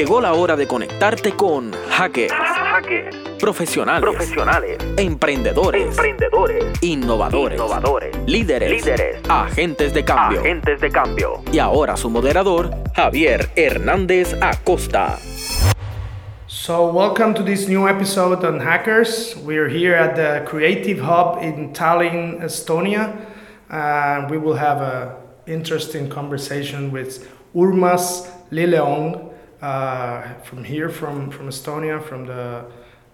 Llegó 0.00 0.18
la 0.22 0.32
hora 0.32 0.56
de 0.56 0.66
conectarte 0.66 1.32
con 1.32 1.72
hackers, 1.90 2.32
profesionales, 3.38 4.00
profesionales, 4.00 4.78
emprendedores, 4.96 5.88
emprendedores, 5.88 6.82
innovadores, 6.82 7.58
innovadores, 7.58 8.16
líderes, 8.26 8.70
líderes, 8.70 9.20
agentes 9.28 9.92
de 9.92 10.02
cambio. 10.02 10.40
agentes 10.40 10.80
de 10.80 10.90
cambio. 10.90 11.42
Y 11.52 11.58
ahora 11.58 11.98
su 11.98 12.08
moderador, 12.08 12.70
Javier 12.96 13.50
Hernández 13.56 14.34
Acosta. 14.40 15.18
So, 16.46 16.90
welcome 16.90 17.34
to 17.34 17.42
this 17.42 17.68
new 17.68 17.86
episode 17.86 18.42
on 18.42 18.58
hackers. 18.58 19.36
We're 19.44 19.68
here 19.68 19.94
at 19.94 20.16
the 20.16 20.46
Creative 20.46 21.00
Hub 21.00 21.42
in 21.42 21.74
Tallinn, 21.74 22.42
Estonia. 22.42 23.18
Uh, 23.68 24.26
we 24.30 24.38
will 24.38 24.56
have 24.56 24.80
a 24.80 25.16
interesting 25.46 26.08
conversation 26.08 26.90
with 26.90 27.28
Urmas 27.54 28.30
Lilleong 28.50 29.29
uh, 29.62 30.34
from 30.44 30.64
here, 30.64 30.88
from, 30.88 31.30
from 31.30 31.48
Estonia, 31.48 32.02
from 32.02 32.26
the 32.26 32.64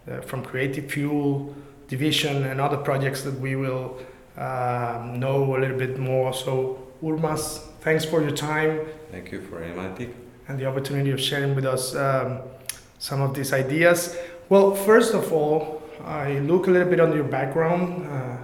uh, 0.08 0.20
from 0.20 0.44
Creative 0.44 0.88
Fuel 0.92 1.54
division 1.88 2.44
and 2.44 2.60
other 2.60 2.76
projects 2.76 3.22
that 3.22 3.38
we 3.40 3.56
will 3.56 3.98
um, 4.36 5.18
know 5.18 5.56
a 5.56 5.58
little 5.58 5.76
bit 5.76 5.98
more. 5.98 6.32
So, 6.32 6.78
Urmas, 7.02 7.58
thanks 7.80 8.04
for 8.04 8.22
your 8.22 8.30
time 8.30 8.80
Thank 9.10 9.32
you 9.32 9.40
for 9.40 9.62
inviting. 9.62 10.14
and 10.48 10.58
the 10.58 10.66
opportunity 10.66 11.10
of 11.10 11.20
sharing 11.20 11.54
with 11.54 11.64
us 11.64 11.94
um, 11.94 12.40
some 12.98 13.20
of 13.20 13.34
these 13.34 13.52
ideas. 13.52 14.16
Well, 14.48 14.74
first 14.74 15.14
of 15.14 15.32
all, 15.32 15.82
I 16.04 16.38
look 16.40 16.68
a 16.68 16.70
little 16.70 16.88
bit 16.88 17.00
on 17.00 17.12
your 17.12 17.24
background, 17.24 18.06
uh, 18.06 18.36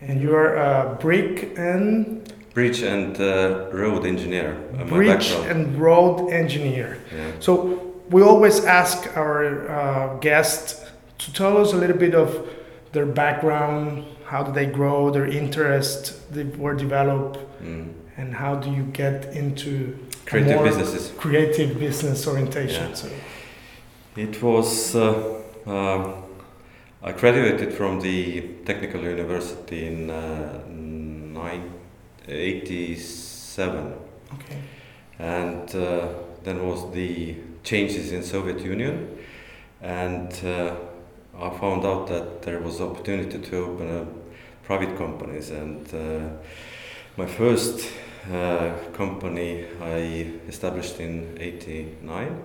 and 0.00 0.20
you're 0.20 0.54
a 0.56 0.96
brick 1.00 1.56
and 1.58 2.25
Bridge 2.56 2.80
and 2.82 3.20
uh, 3.20 3.68
road 3.82 4.06
engineer. 4.06 4.56
Uh, 4.80 4.84
bridge 4.84 5.28
background. 5.30 5.50
and 5.50 5.78
road 5.78 6.30
engineer. 6.42 6.96
yeah. 7.14 7.32
So 7.38 7.52
we 8.14 8.22
always 8.22 8.64
ask 8.64 8.98
our 9.14 9.68
uh, 9.68 10.18
guests 10.28 10.80
to 11.18 11.32
tell 11.32 11.58
us 11.62 11.74
a 11.74 11.76
little 11.76 11.98
bit 12.06 12.14
of 12.14 12.30
their 12.92 13.04
background, 13.06 14.04
how 14.24 14.42
did 14.42 14.54
they 14.54 14.64
grow, 14.78 15.10
their 15.10 15.26
interest, 15.26 16.32
they 16.34 16.44
were 16.62 16.74
developed, 16.74 17.38
Mm. 17.62 17.86
and 18.18 18.28
how 18.34 18.54
do 18.64 18.68
you 18.78 18.84
get 18.92 19.18
into 19.42 19.70
Creative 20.24 20.62
businesses. 20.64 21.12
creative 21.18 21.70
business 21.78 22.26
orientation. 22.26 22.88
Yeah. 22.88 22.94
So. 23.02 23.08
It 24.16 24.42
was. 24.42 24.94
Uh, 24.94 25.12
um 25.66 26.02
I 27.08 27.12
graduated 27.12 27.70
from 27.78 28.00
the 28.00 28.16
Technical 28.64 29.00
University 29.16 29.80
in 29.90 29.98
uh, 30.10 30.16
1987, 32.26 33.94
Okay. 34.34 34.58
and 35.18 35.74
uh, 35.74 36.08
then 36.42 36.66
was 36.66 36.92
the 36.92 37.36
changes 37.62 38.12
in 38.12 38.22
Soviet 38.22 38.60
Union, 38.60 39.08
and 39.80 40.32
uh, 40.44 40.74
I 41.38 41.50
found 41.58 41.84
out 41.84 42.06
that 42.08 42.42
there 42.42 42.60
was 42.60 42.80
opportunity 42.80 43.38
to 43.38 43.56
open 43.56 43.88
a 43.88 44.06
private 44.66 44.96
companies, 44.96 45.50
and 45.50 45.86
uh, 45.94 46.28
my 47.16 47.26
first 47.26 47.88
uh, 48.32 48.72
company 48.92 49.64
I 49.80 50.32
established 50.48 50.98
in 51.00 51.36
'89, 51.38 52.42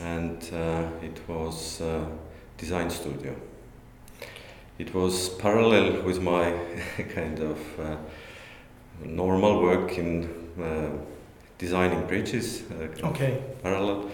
and 0.00 0.42
uh, 0.52 0.88
it 1.02 1.20
was 1.28 1.80
uh, 1.80 2.04
design 2.58 2.90
studio. 2.90 3.34
It 4.78 4.92
was 4.92 5.28
parallel 5.28 6.02
with 6.02 6.20
my 6.20 6.52
kind 7.14 7.38
of 7.38 7.58
uh, 7.78 7.96
normal 9.02 9.62
work 9.62 9.98
in 9.98 10.28
uh, 10.60 10.88
designing 11.58 12.06
bridges. 12.06 12.62
Uh, 12.70 13.06
Okay. 13.08 13.38
parallel. 13.62 14.10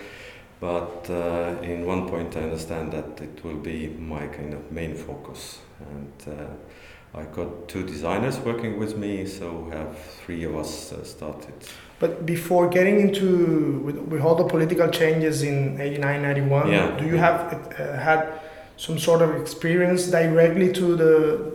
But 0.60 1.08
uh, 1.08 1.62
in 1.62 1.86
one 1.86 2.06
point, 2.08 2.36
I 2.36 2.40
understand 2.40 2.92
that 2.92 3.20
it 3.20 3.42
will 3.44 3.56
be 3.56 3.88
my 3.98 4.26
kind 4.26 4.52
of 4.52 4.70
main 4.70 4.94
focus. 4.94 5.58
And 5.80 6.34
uh, 6.38 7.18
I 7.18 7.22
got 7.34 7.66
two 7.68 7.82
designers 7.86 8.38
working 8.40 8.78
with 8.78 8.96
me, 8.98 9.26
so 9.26 9.50
we 9.66 9.70
have 9.76 9.96
three 10.24 10.44
of 10.44 10.54
us 10.56 10.92
uh, 10.92 11.02
started. 11.04 11.54
But 11.98 12.24
before 12.26 12.68
getting 12.68 13.00
into 13.00 13.80
with, 13.84 13.96
with 13.96 14.20
all 14.20 14.34
the 14.34 14.44
political 14.44 14.88
changes 14.88 15.42
in 15.42 15.80
89, 15.80 16.22
91, 16.22 16.68
Yeah. 16.70 16.96
do 16.98 17.06
you 17.06 17.16
have 17.16 17.40
uh, 17.78 17.96
had 17.98 18.26
some 18.80 18.98
sort 18.98 19.20
of 19.22 19.30
experience 19.40 20.10
directly 20.10 20.72
to 20.72 20.96
the 20.96 21.14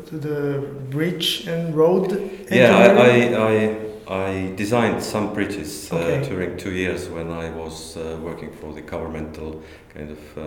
to 0.09 0.17
the 0.27 0.59
bridge 0.91 1.47
and 1.47 1.75
road? 1.75 2.11
Yeah, 2.51 2.77
engineering? 2.77 3.35
I, 3.35 3.67
I, 4.07 4.27
I 4.29 4.55
designed 4.55 5.01
some 5.03 5.33
bridges 5.33 5.91
uh, 5.91 5.95
Okay. 5.95 6.29
during 6.29 6.57
two 6.57 6.71
years 6.71 7.09
when 7.09 7.31
I 7.31 7.49
was 7.49 7.97
uh, 7.97 8.01
working 8.21 8.51
for 8.61 8.73
the 8.73 8.81
governmental 8.81 9.61
kind 9.93 10.11
of 10.11 10.37
uh, 10.37 10.41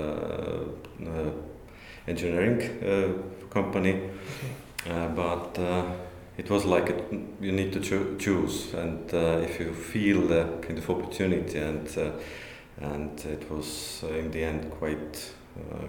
uh, 1.11 1.31
engineering 2.07 2.61
uh, 2.85 3.09
company. 3.55 3.95
Uh, 4.89 5.09
but 5.09 5.59
uh, 5.59 5.83
it 6.37 6.49
was 6.51 6.65
like 6.65 6.89
you 7.41 7.53
need 7.53 7.73
to 7.73 7.81
choo- 7.81 8.17
choose, 8.19 8.73
and 8.75 9.13
uh, 9.13 9.43
if 9.43 9.59
you 9.61 9.75
feel 9.75 10.21
the 10.29 10.45
kind 10.63 10.79
of 10.79 10.89
opportunity, 10.89 11.59
and 11.59 11.89
uh, 11.99 12.11
and 12.81 13.19
it 13.25 13.51
was 13.51 14.05
uh, 14.05 14.15
in 14.15 14.31
the 14.31 14.45
end 14.45 14.71
quite 14.71 15.33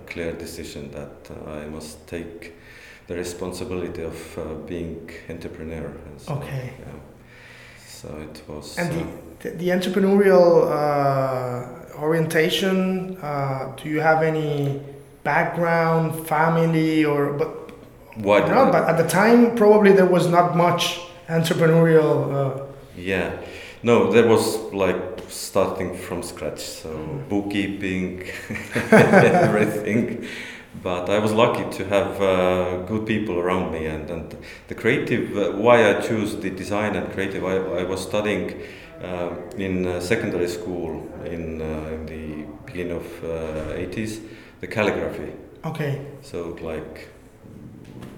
clear 0.09 0.33
decision 0.33 0.91
that 0.91 1.29
uh, 1.31 1.51
I 1.51 1.65
must 1.65 2.07
take 2.07 2.53
the 3.07 3.15
responsibility 3.15 4.03
of 4.03 4.37
uh, 4.37 4.43
being 4.67 5.09
entrepreneur. 5.29 5.87
And 5.87 6.21
so, 6.21 6.33
Okay. 6.35 6.73
Yeah. 6.79 6.85
So 7.87 8.07
it 8.17 8.41
was. 8.47 8.77
And 8.77 8.91
uh, 8.91 9.05
the, 9.39 9.49
the 9.51 9.69
entrepreneurial 9.69 10.69
uh, 10.71 11.97
orientation. 11.99 13.17
Uh, 13.21 13.73
do 13.81 13.89
you 13.89 13.99
have 13.99 14.23
any 14.23 14.81
background, 15.23 16.27
family, 16.27 17.05
or 17.05 17.33
but 17.33 17.49
What? 18.15 18.47
no? 18.49 18.71
But 18.71 18.83
at 18.89 18.97
the 18.97 19.07
time, 19.07 19.55
probably 19.55 19.91
there 19.91 20.05
was 20.05 20.27
not 20.27 20.55
much 20.55 20.99
entrepreneurial. 21.27 22.11
Uh, 22.33 22.65
Yeah, 22.97 23.31
no, 23.83 24.11
there 24.11 24.27
was 24.27 24.57
like 24.73 25.08
starting 25.29 25.95
from 25.95 26.23
scratch, 26.23 26.59
so 26.59 26.89
Mhm. 26.89 27.29
bookkeeping, 27.29 28.23
everything. 28.91 30.25
But 30.83 31.09
I 31.09 31.19
was 31.19 31.31
lucky 31.33 31.63
to 31.77 31.83
have 31.85 32.21
uh, 32.21 32.85
good 32.87 33.05
people 33.05 33.35
around 33.39 33.71
me, 33.71 33.85
and, 33.87 34.09
and 34.09 34.35
the 34.67 34.75
creative. 34.75 35.35
Uh, 35.37 35.51
why 35.57 35.89
I 35.89 35.93
choose 36.01 36.35
the 36.35 36.49
design 36.49 36.95
and 36.95 37.11
creative. 37.13 37.43
I, 37.43 37.81
I 37.81 37.83
was 37.83 38.01
studying 38.01 38.53
uh, 39.03 39.29
in 39.57 39.85
uh, 39.87 39.99
secondary 39.99 40.47
school 40.47 41.07
in 41.25 41.61
uh, 41.61 41.93
in 41.95 42.05
the 42.05 42.45
beginning 42.65 42.97
of 42.97 43.05
uh, 43.23 43.73
80s, 43.75 44.19
the 44.61 44.67
calligraphy. 44.67 45.31
okay. 45.65 46.01
So 46.21 46.55
like 46.61 47.07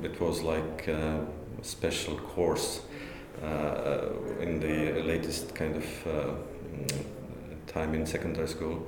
it 0.03 0.19
was 0.19 0.41
like 0.41 0.87
a 0.87 1.25
special 1.61 2.17
course 2.17 2.81
uh, 3.43 4.09
in 4.41 4.59
the 4.59 5.01
latest 5.03 5.55
kind 5.55 5.75
of 5.77 5.85
uh, 6.07 6.09
mm, 6.09 6.35
time 7.67 7.93
in 7.93 8.05
secondary 8.05 8.47
school, 8.47 8.87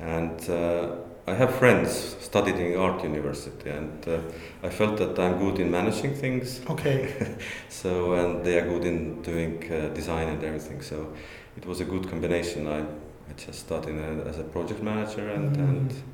and 0.00 0.50
uh, 0.50 0.96
I 1.26 1.34
have 1.34 1.54
friends 1.54 2.16
studied 2.20 2.56
in 2.56 2.76
art 2.78 3.02
university, 3.02 3.70
and 3.70 4.06
uh, 4.08 4.18
I 4.62 4.68
felt 4.70 4.96
that 4.98 5.18
I'm 5.18 5.38
good 5.38 5.58
in 5.58 5.70
managing 5.70 6.14
things. 6.14 6.60
Okay. 6.70 7.08
So 7.68 8.12
and 8.14 8.44
they 8.44 8.58
are 8.58 8.66
good 8.68 8.84
in 8.84 9.22
doing 9.22 9.62
uh, 9.72 9.88
design 9.94 10.28
and 10.28 10.42
everything. 10.44 10.82
So 10.82 11.12
it 11.56 11.66
was 11.66 11.80
a 11.80 11.84
good 11.84 12.08
combination. 12.08 12.66
I, 12.66 12.80
I 12.80 13.32
just 13.36 13.60
started 13.60 13.96
as 14.26 14.38
a 14.38 14.44
project 14.44 14.82
manager, 14.82 15.28
and 15.30 15.56
Mm. 15.56 15.68
and 15.68 15.68
and 15.70 15.90
we 15.90 15.92
we 15.92 16.13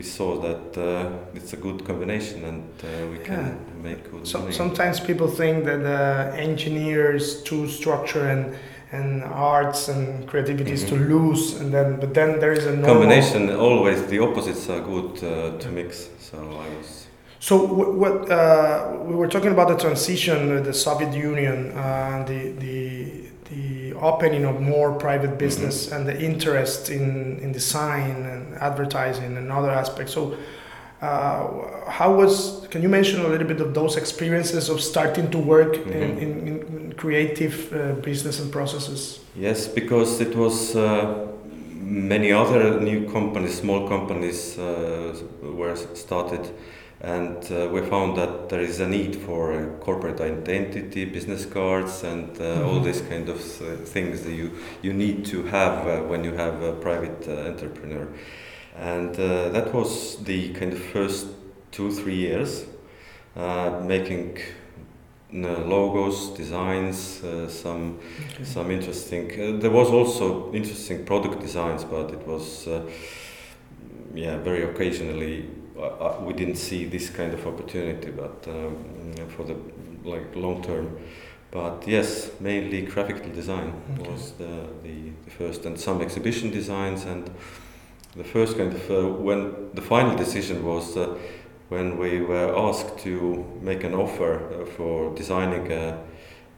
we 0.00 0.04
saw 0.06 0.30
that 0.40 0.66
uh, 0.78 1.36
it's 1.36 1.52
a 1.52 1.56
good 1.66 1.84
combination, 1.84 2.38
and 2.50 2.62
uh, 2.84 2.88
we 3.12 3.18
can 3.28 3.44
Yeah. 3.44 3.82
make 3.88 4.00
good 4.12 4.26
So, 4.26 4.38
money. 4.38 4.52
sometimes 4.62 4.96
people 5.10 5.28
think 5.40 5.56
that 5.70 5.82
uh, 5.84 6.46
engineers 6.48 7.24
to 7.48 7.56
structure 7.78 8.24
and 8.34 8.44
and 8.98 9.10
arts 9.54 9.80
and 9.92 10.06
creativity 10.30 10.72
is 10.78 10.84
to 10.90 10.94
Mhm. 10.96 11.08
lose, 11.14 11.42
and 11.60 11.68
then 11.76 11.88
but 12.02 12.10
then 12.18 12.30
there 12.42 12.54
is 12.58 12.64
a 12.72 12.74
combination 12.92 13.40
always 13.68 13.98
the 14.12 14.18
opposites 14.28 14.64
are 14.74 14.82
good 14.94 15.10
uh, 15.22 15.30
to 15.62 15.68
mix. 15.78 15.88
So 16.28 16.36
I 16.64 16.68
was 16.78 16.88
So 17.48 17.54
what, 17.78 17.88
what 18.02 18.16
uh, 18.30 18.38
we 19.08 19.14
were 19.20 19.30
talking 19.34 19.52
about 19.56 19.68
the 19.72 19.78
transition 19.86 20.38
with 20.54 20.64
the 20.70 20.76
Soviet 20.86 21.12
Union, 21.30 21.58
uh, 21.84 22.24
the 22.30 22.40
the 22.64 22.78
the 23.50 23.64
opening 24.00 24.44
of 24.44 24.60
more 24.60 24.92
private 24.92 25.38
business 25.38 25.92
and 25.92 26.06
the 26.06 26.18
interest 26.20 26.90
in, 26.90 27.38
in 27.40 27.52
design 27.52 28.24
and 28.26 28.54
advertising 28.56 29.36
and 29.36 29.50
other 29.52 29.70
aspects. 29.70 30.12
So 30.14 30.36
uh, 31.02 31.88
how 31.90 32.14
was? 32.14 32.66
Can 32.70 32.82
you 32.82 32.88
mention 32.88 33.20
a 33.24 33.28
little 33.28 33.46
bit 33.48 33.60
of 33.60 33.72
those 33.72 33.96
experiences 33.96 34.68
of 34.68 34.80
starting 34.80 35.30
to 35.30 35.38
work 35.38 35.76
in, 35.76 35.82
Mhm. 35.84 36.22
in, 36.22 36.48
in 36.48 36.92
creative 36.96 37.72
uh, 37.72 37.94
business 38.02 38.38
and 38.40 38.52
processes? 38.52 39.20
Yes, 39.34 39.66
because 39.66 40.20
it 40.20 40.36
was 40.36 40.76
uh, 40.76 41.26
many 41.90 42.32
other 42.32 42.80
new 42.80 43.10
companies, 43.10 43.58
small 43.58 43.88
companies 43.88 44.58
uh, 44.58 45.14
were 45.42 45.76
started 45.76 46.50
and 47.02 47.50
uh, 47.50 47.66
we 47.72 47.80
found 47.80 48.16
that 48.18 48.50
there 48.50 48.60
is 48.60 48.78
a 48.78 48.86
need 48.86 49.16
for 49.16 49.54
uh, 49.54 49.66
corporate 49.80 50.20
identity, 50.20 51.06
business 51.06 51.46
cards, 51.46 52.04
and 52.04 52.28
uh, 52.36 52.42
mm-hmm. 52.42 52.66
all 52.66 52.80
these 52.80 53.00
kind 53.00 53.28
of 53.28 53.38
uh, 53.62 53.76
things 53.76 54.22
that 54.22 54.32
you 54.32 54.50
you 54.82 54.92
need 54.92 55.24
to 55.24 55.44
have 55.44 55.86
uh, 55.86 56.02
when 56.02 56.24
you 56.24 56.34
have 56.34 56.60
a 56.62 56.74
private 56.74 57.26
uh, 57.26 57.48
entrepreneur, 57.48 58.06
and 58.76 59.14
that 59.14 59.72
was 59.72 60.22
the 60.24 60.52
kind 60.52 60.74
of 60.74 60.78
first 60.78 61.28
two 61.70 61.90
three 61.90 62.16
years, 62.16 62.66
making 63.86 64.36
logos, 65.32 66.30
designs, 66.30 67.22
some 67.48 67.98
okay. 68.34 68.44
some 68.44 68.70
interesting. 68.70 69.60
there 69.60 69.70
was 69.70 69.90
also 69.90 70.52
interesting 70.52 71.04
product 71.04 71.40
designs, 71.40 71.84
but 71.84 72.10
it 72.10 72.26
was 72.26 72.68
yeah 74.14 74.36
very 74.38 74.64
occasionally 74.64 75.48
we 76.22 76.32
didn't 76.32 76.56
see 76.56 76.84
this 76.84 77.10
kind 77.10 77.32
of 77.32 77.46
opportunity, 77.46 78.10
but 78.10 78.46
um, 78.48 79.14
for 79.36 79.44
the 79.44 79.56
like 80.04 80.34
long 80.34 80.62
term. 80.62 80.98
But 81.50 81.86
yes, 81.86 82.30
mainly 82.38 82.82
graphical 82.82 83.28
design 83.32 83.72
okay. 83.98 84.10
was 84.10 84.32
the, 84.32 84.68
the, 84.84 85.10
the, 85.24 85.30
first, 85.30 85.66
and 85.66 85.78
some 85.78 86.00
exhibition 86.00 86.50
designs, 86.50 87.04
and 87.04 87.28
the 88.14 88.22
first 88.22 88.56
kind 88.56 88.72
of 88.72 88.90
uh, 88.90 89.08
when 89.08 89.70
the 89.74 89.82
final 89.82 90.16
decision 90.16 90.64
was 90.64 90.96
uh, 90.96 91.16
when 91.70 91.96
we 91.98 92.20
were 92.20 92.54
asked 92.68 92.98
to 92.98 93.46
make 93.62 93.84
an 93.84 93.94
offer 93.94 94.34
uh, 94.34 94.66
for 94.66 95.14
designing 95.14 95.72
a, 95.72 95.98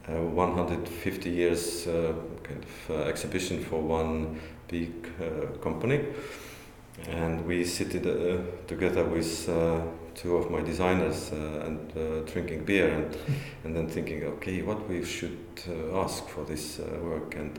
a 0.08 0.20
150 0.20 1.30
years 1.30 1.86
uh, 1.86 2.14
kind 2.42 2.64
of 2.64 2.90
uh, 2.90 3.02
exhibition 3.04 3.62
for 3.62 3.80
one 3.80 4.40
big 4.68 4.90
company 5.60 6.00
and 7.08 7.44
we 7.46 7.62
sitted 7.62 8.02
together 8.66 9.04
with 9.04 9.48
two 10.14 10.36
of 10.36 10.50
my 10.50 10.60
designers 10.60 11.30
uh, 11.32 11.64
and 11.66 11.92
uh, 11.96 12.20
drinking 12.30 12.64
beer 12.64 12.88
and 12.88 13.16
and 13.64 13.76
then 13.76 13.88
thinking 13.88 14.24
okay 14.24 14.62
what 14.62 14.88
we 14.88 15.04
should 15.04 15.38
uh, 15.68 16.00
ask 16.00 16.26
for 16.28 16.44
this 16.44 16.78
work 17.02 17.34
and 17.36 17.58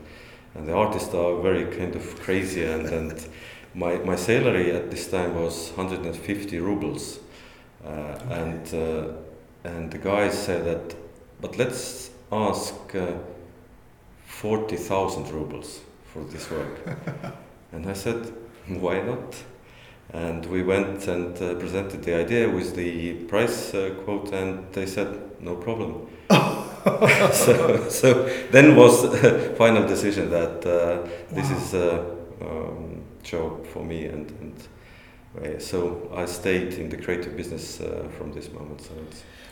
and 0.54 0.66
the 0.66 0.72
artists 0.72 1.14
are 1.14 1.40
very 1.40 1.64
kind 1.76 1.96
of 1.96 2.20
crazy 2.20 2.64
and 2.64 2.86
and 2.86 3.28
my 3.74 3.96
my 3.98 4.16
salary 4.16 4.72
at 4.72 4.90
this 4.90 5.08
time 5.08 5.34
was 5.34 5.70
150 5.76 6.58
rubles. 6.58 7.20
And 8.30 8.72
and 9.64 9.90
the 9.90 9.98
guys 9.98 10.38
said 10.38 10.64
that 10.64 10.96
but 11.40 11.58
let's 11.58 12.10
ask 12.32 12.74
40,000 14.26 15.30
rubles 15.30 15.80
for 16.12 16.24
this 16.24 16.50
work 16.50 16.80
and 17.72 17.86
I 17.86 17.92
said 17.92 18.32
why 18.68 19.00
not? 19.00 19.34
And 20.12 20.46
we 20.46 20.62
went 20.62 21.08
and 21.08 21.36
uh, 21.42 21.54
presented 21.54 22.02
the 22.04 22.14
idea 22.14 22.48
with 22.48 22.76
the 22.76 23.14
price 23.24 23.74
uh, 23.74 23.90
quote, 24.04 24.32
and 24.32 24.72
they 24.72 24.86
said, 24.86 25.18
no 25.40 25.56
problem. 25.56 26.06
so, 27.32 27.88
so 27.88 28.28
then 28.50 28.76
was 28.76 29.02
the 29.02 29.54
final 29.56 29.86
decision 29.88 30.30
that 30.30 30.64
uh, 30.66 31.08
this 31.30 31.50
is 31.50 31.74
a 31.74 32.00
um, 32.42 33.02
job 33.22 33.66
for 33.66 33.82
me, 33.82 34.04
and, 34.04 34.30
and 34.40 34.54
so 35.58 36.10
I 36.14 36.26
stayed 36.26 36.74
in 36.74 36.88
the 36.88 36.96
creative 36.96 37.36
business 37.36 37.80
uh, 37.80 38.08
from 38.16 38.32
this 38.32 38.52
moment. 38.52 38.80
So, 38.80 38.92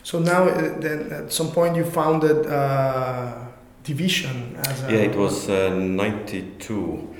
so 0.03 0.19
now, 0.19 0.47
uh, 0.47 0.79
then 0.79 1.11
at 1.11 1.31
some 1.31 1.51
point, 1.51 1.75
you 1.75 1.85
founded 1.85 2.45
uh, 2.47 3.33
Division 3.83 4.55
as 4.65 4.83
a. 4.83 4.91
Yeah, 4.91 4.99
it 4.99 5.15
was 5.15 5.49
92 5.49 7.15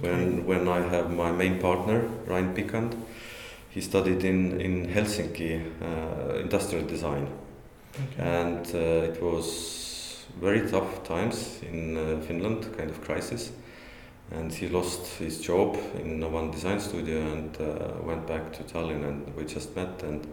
when 0.00 0.46
when 0.46 0.68
I 0.68 0.80
have 0.80 1.10
my 1.10 1.32
main 1.32 1.58
partner 1.60 2.00
Rain 2.26 2.54
Pikand. 2.54 2.94
He 3.70 3.80
studied 3.80 4.24
in 4.24 4.60
in 4.60 4.86
Helsinki 4.86 5.60
uh, 5.82 6.38
industrial 6.38 6.86
design, 6.86 7.26
okay. 7.94 8.22
and 8.22 8.66
uh, 8.74 9.10
it 9.10 9.20
was 9.20 10.24
very 10.40 10.68
tough 10.70 11.02
times 11.04 11.60
in 11.62 11.96
uh, 11.96 12.20
Finland, 12.26 12.76
kind 12.76 12.90
of 12.90 13.00
crisis. 13.00 13.50
And 14.30 14.52
he 14.52 14.68
lost 14.68 15.06
his 15.18 15.40
job 15.40 15.76
in 15.94 16.20
one 16.32 16.50
design 16.50 16.80
studio 16.80 17.20
and 17.20 17.56
uh, 17.60 18.02
went 18.02 18.26
back 18.26 18.52
to 18.54 18.62
Tallinn, 18.64 19.04
and 19.04 19.36
we 19.36 19.44
just 19.44 19.76
met 19.76 20.02
and 20.02 20.26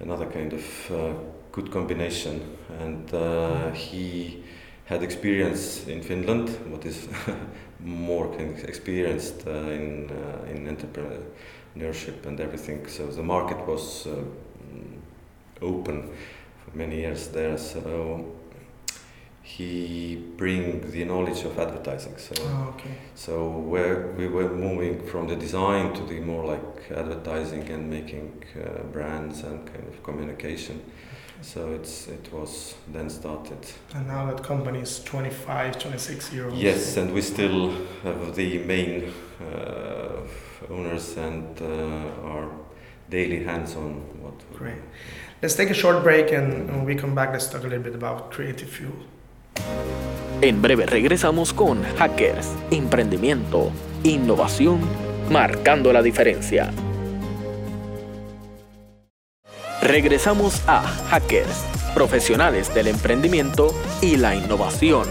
another 0.00 0.26
kind 0.26 0.52
of 0.52 0.90
uh, 0.90 1.12
good 1.52 1.70
combination. 1.70 2.56
And 2.78 3.12
uh, 3.12 3.70
he 3.72 4.44
had 4.84 5.02
experience 5.02 5.86
in 5.86 6.02
Finland, 6.02 6.48
what 6.70 6.86
is 6.86 7.08
more 7.80 8.34
experienced 8.38 9.46
uh, 9.46 9.50
in 9.50 10.10
uh, 10.10 10.50
in 10.50 10.66
entrepreneurship 10.66 12.26
and 12.26 12.40
everything. 12.40 12.86
So 12.86 13.06
the 13.06 13.22
market 13.22 13.66
was 13.66 14.06
uh, 14.06 14.14
open 15.60 16.10
for 16.64 16.76
many 16.76 16.96
years 16.96 17.28
there. 17.28 17.58
So 17.58 18.37
he 19.56 20.16
bring 20.36 20.90
the 20.90 21.04
knowledge 21.04 21.42
of 21.44 21.58
advertising. 21.58 22.16
So 22.18 22.34
oh, 22.38 22.74
okay. 22.74 22.94
so 23.14 23.48
where 23.72 24.08
we 24.18 24.28
were 24.28 24.50
moving 24.50 25.06
from 25.06 25.26
the 25.26 25.36
design 25.36 25.94
to 25.94 26.02
the 26.02 26.20
more 26.20 26.44
like 26.44 26.90
advertising 26.90 27.66
and 27.70 27.88
making 27.88 28.44
uh, 28.54 28.82
brands 28.94 29.42
and 29.44 29.66
kind 29.66 29.86
of 29.88 30.02
communication. 30.02 30.82
So 31.40 31.72
it's 31.72 32.08
it 32.08 32.30
was 32.32 32.74
then 32.92 33.08
started. 33.08 33.62
And 33.94 34.06
now 34.06 34.26
that 34.26 34.42
company 34.42 34.80
is 34.80 35.02
25, 35.04 35.78
26 35.78 36.32
years 36.32 36.52
old. 36.52 36.60
Yes, 36.60 36.96
and 36.98 37.14
we 37.14 37.22
still 37.22 37.70
have 38.02 38.34
the 38.34 38.58
main 38.58 39.12
uh, 39.40 40.26
owners 40.68 41.16
and 41.16 41.62
uh, 41.62 42.28
our 42.28 42.50
daily 43.08 43.44
hands-on. 43.44 43.92
What 44.22 44.34
Great. 44.52 44.82
Let's 45.40 45.54
take 45.54 45.70
a 45.70 45.74
short 45.82 46.02
break 46.02 46.32
and 46.32 46.68
when 46.68 46.84
we 46.84 46.94
come 46.96 47.14
back, 47.14 47.30
let's 47.32 47.48
talk 47.48 47.62
a 47.62 47.68
little 47.68 47.84
bit 47.84 47.94
about 47.94 48.30
Creative 48.30 48.68
Fuel. 48.68 48.98
En 50.40 50.62
breve 50.62 50.86
regresamos 50.86 51.52
con 51.52 51.82
Hackers, 51.96 52.54
Emprendimiento, 52.70 53.72
Innovación, 54.04 54.80
marcando 55.30 55.92
la 55.92 56.00
diferencia. 56.00 56.70
Regresamos 59.82 60.62
a 60.68 60.82
Hackers, 61.10 61.64
profesionales 61.94 62.72
del 62.74 62.88
emprendimiento 62.88 63.74
y 64.00 64.16
la 64.16 64.34
innovación. 64.36 65.08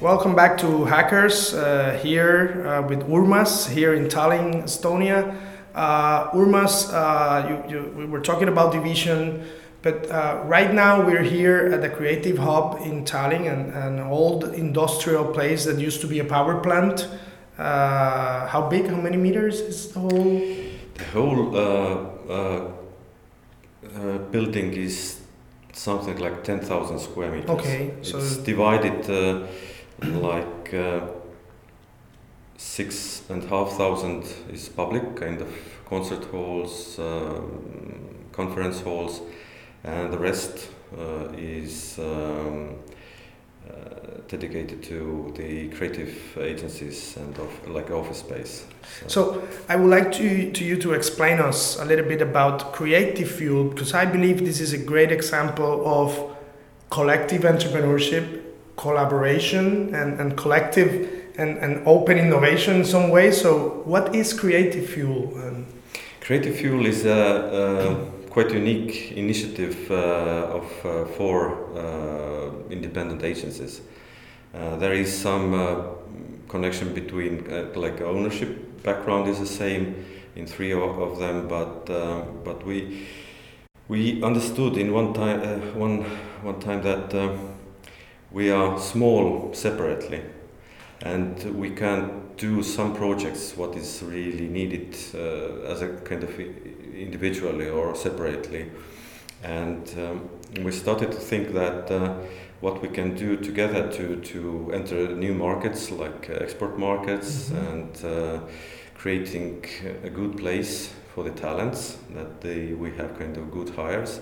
Welcome 0.00 0.34
back 0.34 0.58
to 0.58 0.84
Hackers 0.84 1.54
uh, 1.54 1.98
here 2.02 2.66
uh, 2.66 2.86
with 2.86 3.00
Urmas 3.08 3.66
here 3.66 3.94
in 3.94 4.06
Tallinn, 4.08 4.64
Estonia. 4.64 5.34
Uh, 5.74 6.30
Urmas, 6.32 6.92
you, 7.48 7.64
you, 7.68 7.92
we 7.96 8.04
were 8.04 8.20
talking 8.20 8.48
about 8.48 8.70
division, 8.70 9.42
but 9.84 10.10
uh, 10.10 10.40
right 10.46 10.72
now 10.72 11.04
we're 11.06 11.22
here 11.22 11.70
at 11.74 11.82
the 11.82 11.90
Creative 11.90 12.38
Hub 12.38 12.80
in 12.80 13.04
Tallinn, 13.04 13.46
an, 13.52 13.70
an 13.70 14.00
old 14.00 14.44
industrial 14.54 15.26
place 15.26 15.66
that 15.66 15.78
used 15.78 16.00
to 16.00 16.06
be 16.06 16.20
a 16.20 16.24
power 16.24 16.58
plant. 16.62 17.06
Uh, 17.58 18.46
how 18.46 18.66
big? 18.66 18.86
How 18.86 18.96
many 18.96 19.18
meters 19.18 19.60
is 19.60 19.92
the 19.92 20.00
whole? 20.00 20.40
The 20.94 21.04
whole 21.12 21.56
uh, 21.56 22.68
uh, 23.94 24.18
building 24.32 24.72
is 24.72 25.20
something 25.74 26.16
like 26.16 26.42
10,000 26.42 26.98
square 26.98 27.30
meters. 27.30 27.50
Okay, 27.50 27.92
so 28.00 28.16
it's 28.16 28.38
divided 28.38 29.10
uh, 29.10 29.46
like 30.02 30.74
six 32.56 33.22
and 33.28 33.44
a 33.44 33.48
half 33.48 33.72
thousand 33.72 34.24
is 34.50 34.66
public, 34.70 35.14
kind 35.16 35.42
of 35.42 35.48
concert 35.86 36.24
halls, 36.24 36.98
conference 38.32 38.80
halls, 38.80 39.20
and 39.84 40.12
the 40.12 40.18
rest 40.18 40.68
is 41.36 41.98
um, 41.98 42.76
uh, 43.68 43.74
dedicated 44.28 44.82
to 44.82 45.32
the 45.36 45.68
creative 45.70 46.38
agencies 46.38 47.16
and 47.16 47.36
of, 47.38 47.68
like 47.68 47.90
office 47.90 48.18
space. 48.18 48.66
So. 49.06 49.08
so. 49.08 49.48
I 49.68 49.76
would 49.76 49.90
like 49.90 50.12
to, 50.12 50.52
to 50.52 50.64
you 50.64 50.76
to 50.76 50.92
explain 50.92 51.40
us 51.40 51.78
a 51.78 51.84
little 51.84 52.06
bit 52.06 52.22
about 52.22 52.72
Creative 52.72 53.30
Fuel 53.30 53.64
because 53.64 53.94
I 53.94 54.04
believe 54.04 54.44
this 54.44 54.60
is 54.60 54.72
a 54.72 54.78
great 54.78 55.12
example 55.12 55.86
of 55.86 56.36
collective 56.90 57.42
entrepreneurship, 57.42 58.42
collaboration, 58.76 59.94
and, 59.94 60.20
and 60.20 60.36
collective 60.36 61.22
and, 61.36 61.58
and 61.58 61.86
open 61.86 62.18
innovation 62.18 62.76
in 62.76 62.84
some 62.84 63.10
way. 63.10 63.32
So 63.32 63.82
what 63.84 64.14
is 64.14 64.32
Creative 64.32 64.88
Fuel? 64.90 65.32
Um, 65.36 65.66
Creative 66.20 66.54
Fuel 66.56 66.86
is 66.86 67.04
a, 67.04 67.10
a 67.10 68.23
quite 68.34 68.50
unique 68.52 69.12
initiative 69.12 69.88
uh, 69.92 70.58
of 70.58 70.64
uh, 70.84 71.04
four 71.16 71.70
uh, 71.78 72.50
independent 72.68 73.22
agencies. 73.22 73.80
there 74.52 74.92
is 74.92 75.16
some 75.16 75.52
connection 76.48 76.92
between 76.94 77.44
like 77.76 78.00
ownership 78.00 78.82
background 78.82 79.28
is 79.28 79.38
the 79.38 79.46
same 79.46 79.94
in 80.34 80.46
three 80.46 80.72
of, 80.72 81.18
them, 81.18 81.46
but 81.48 81.86
but 82.44 82.66
we 82.66 83.06
we 83.88 84.20
understood 84.22 84.76
in 84.76 84.92
one 84.92 85.12
time 85.12 85.40
one 85.78 86.02
one 86.42 86.58
time 86.58 86.82
that 86.82 87.14
we 88.32 88.50
are 88.50 88.80
small 88.80 89.54
separately 89.54 90.20
and 91.02 91.44
we 91.58 91.70
can 91.70 92.22
do 92.36 92.62
some 92.62 92.94
projects 92.94 93.56
what 93.56 93.76
is 93.76 94.02
really 94.02 94.48
needed 94.48 94.96
uh, 95.14 95.72
as 95.72 95.82
a 95.82 95.88
kind 96.04 96.24
of 96.24 96.30
individually 96.96 97.68
or 97.68 97.94
separately. 97.94 98.70
And 99.42 99.88
um, 99.98 100.28
we 100.64 100.72
started 100.72 101.12
to 101.12 101.18
think 101.18 101.52
that 101.52 101.90
uh, 101.90 102.14
what 102.60 102.80
we 102.80 102.88
can 102.88 103.14
do 103.14 103.36
together 103.36 103.90
to, 103.92 104.16
to 104.16 104.70
enter 104.72 105.14
new 105.14 105.34
markets 105.34 105.90
like 105.90 106.30
uh, 106.30 106.34
export 106.34 106.78
markets 106.78 107.50
Mhm. 107.50 107.72
and 107.72 108.04
uh, 108.04 108.40
creating 108.96 109.64
a 110.04 110.08
good 110.10 110.36
place 110.36 110.90
for 111.14 111.24
the 111.24 111.30
talents 111.30 111.98
that 112.14 112.40
they, 112.40 112.72
we 112.72 112.90
have 112.96 113.18
kind 113.18 113.36
of 113.36 113.50
good 113.50 113.68
hires 113.76 114.20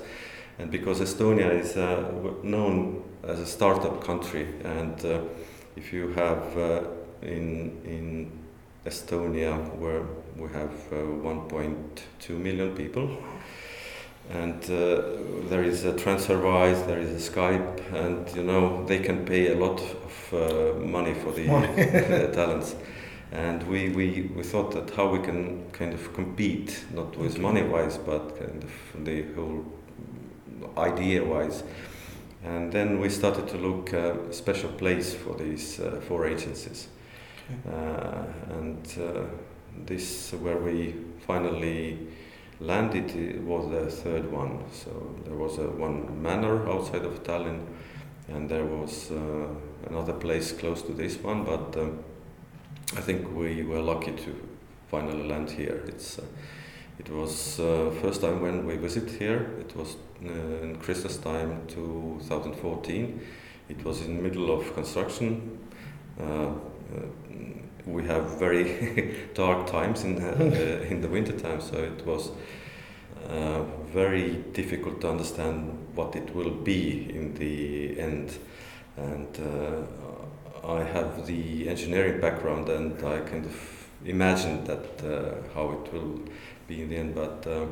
and 0.59 0.71
because 0.71 1.01
Estonia 1.01 1.51
is 1.61 1.77
uh, 1.77 2.11
known 2.43 3.03
as 3.23 3.39
a 3.41 3.47
startup 3.47 4.05
country 4.05 4.47
and 4.65 5.05
uh, 5.05 5.21
if 5.77 5.93
you 5.93 6.13
have 6.15 6.43
uh, 6.59 6.81
in 7.23 7.81
in 7.85 8.31
Estonia 8.85 9.55
where 9.79 10.03
we 10.37 10.49
have 10.49 10.73
uh, 10.93 10.97
1.2 10.97 12.31
million 12.31 12.75
people 12.75 13.19
and 14.31 14.63
uh, 14.65 15.03
there 15.49 15.63
is 15.65 15.85
a 15.85 15.93
TransferWise, 15.93 16.87
there 16.87 16.99
is 17.01 17.29
a 17.29 17.31
Skype, 17.31 17.93
and 17.93 18.35
you 18.37 18.43
know 18.43 18.85
they 18.87 18.99
can 19.01 19.25
pay 19.27 19.53
a 19.53 19.57
lot 19.57 19.81
of 19.81 20.33
uh, 20.33 20.79
money 20.79 21.13
for 21.15 21.33
the 21.33 21.49
uh, 21.51 22.33
talents. 22.35 22.77
And 23.33 23.63
we, 23.67 23.89
we, 23.89 24.31
we 24.37 24.43
thought 24.43 24.73
that 24.73 24.95
how 24.95 25.09
we 25.09 25.19
can 25.19 25.71
kind 25.73 25.95
of 25.95 26.13
compete, 26.13 26.85
not 26.95 27.17
with 27.17 27.33
Okay. 27.33 27.41
money 27.43 27.63
wise, 27.63 27.97
but 27.97 28.39
kind 28.39 28.63
of 28.63 29.05
the 29.05 29.23
whole 29.35 29.65
idea 30.77 31.25
wise. 31.25 31.63
And 32.45 32.71
then 32.73 33.01
we 33.01 33.09
started 33.09 33.49
to 33.49 33.57
look 33.57 33.95
uh, 33.95 34.15
a 34.29 34.33
special 34.33 34.71
place 34.71 35.15
for 35.15 35.35
these 35.35 35.81
uh, 35.81 36.01
four 36.07 36.27
agencies. 36.27 36.89
Uh, 37.67 38.25
and 38.51 38.87
uh, 39.01 39.23
this 39.87 40.33
where 40.33 40.59
we 40.59 40.95
finally 41.27 41.99
landed 42.61 43.45
was 43.45 43.71
the 43.71 43.91
third 43.91 44.31
one. 44.31 44.65
So 44.73 44.91
there 45.25 45.35
was 45.35 45.59
a 45.59 45.69
one 45.69 46.23
manor 46.23 46.69
outside 46.69 47.05
of 47.05 47.23
Tallinn, 47.23 47.61
and 48.29 48.49
there 48.49 48.65
was 48.65 49.11
uh, 49.11 49.49
another 49.89 50.13
place 50.13 50.53
close 50.53 50.83
to 50.83 50.93
this 50.93 51.17
one. 51.19 51.45
But 51.45 51.77
um, 51.77 51.99
I 52.97 53.01
think 53.01 53.35
we 53.35 53.63
were 53.63 53.81
lucky 53.81 54.13
to 54.13 54.49
finally 54.91 55.27
land 55.27 55.51
here. 55.51 55.83
It's 55.87 56.19
uh, 56.19 56.25
it 56.99 57.11
was 57.11 57.59
uh, 57.59 57.91
first 58.01 58.21
time 58.21 58.43
when 58.43 58.67
we 58.67 58.77
visit 58.77 59.11
here. 59.11 59.51
It 59.59 59.75
was 59.75 59.97
uh, 60.25 60.63
in 60.63 60.77
Christmas 60.77 61.17
time 61.17 61.67
2014. 61.69 63.21
It 63.69 63.85
was 63.85 64.03
in 64.03 64.17
the 64.17 64.23
middle 64.23 64.51
of 64.53 64.75
construction. 64.75 65.59
We 67.87 68.05
have 68.05 68.39
very 68.39 69.17
dark 69.35 69.67
times 69.67 70.05
in 70.05 70.23
uh, 70.23 70.37
uh, 70.39 70.91
in 70.91 71.01
the 71.01 71.09
winter 71.09 71.33
time, 71.33 71.61
so 71.61 71.77
it 71.77 72.07
was 72.07 72.31
uh, 73.29 73.63
very 73.93 74.37
difficult 74.53 75.01
to 75.01 75.11
understand 75.11 75.77
what 75.95 76.17
it 76.17 76.35
will 76.35 76.51
be 76.51 77.11
in 77.15 77.35
the 77.35 77.99
end. 77.99 78.39
And 78.97 79.29
uh, 79.41 80.67
I 80.67 80.85
have 80.85 81.27
the 81.27 81.69
engineering 81.69 82.21
background, 82.21 82.69
and 82.69 82.97
I 83.05 83.21
kind 83.21 83.45
of 83.47 83.89
imagined 84.05 84.67
that 84.67 85.03
uh, 85.05 85.55
how 85.55 85.71
it 85.73 85.93
will 85.93 86.21
be 86.69 86.83
in 86.83 86.91
the 86.91 86.97
end. 86.97 87.15
But 87.15 87.47
uh, 87.47 87.67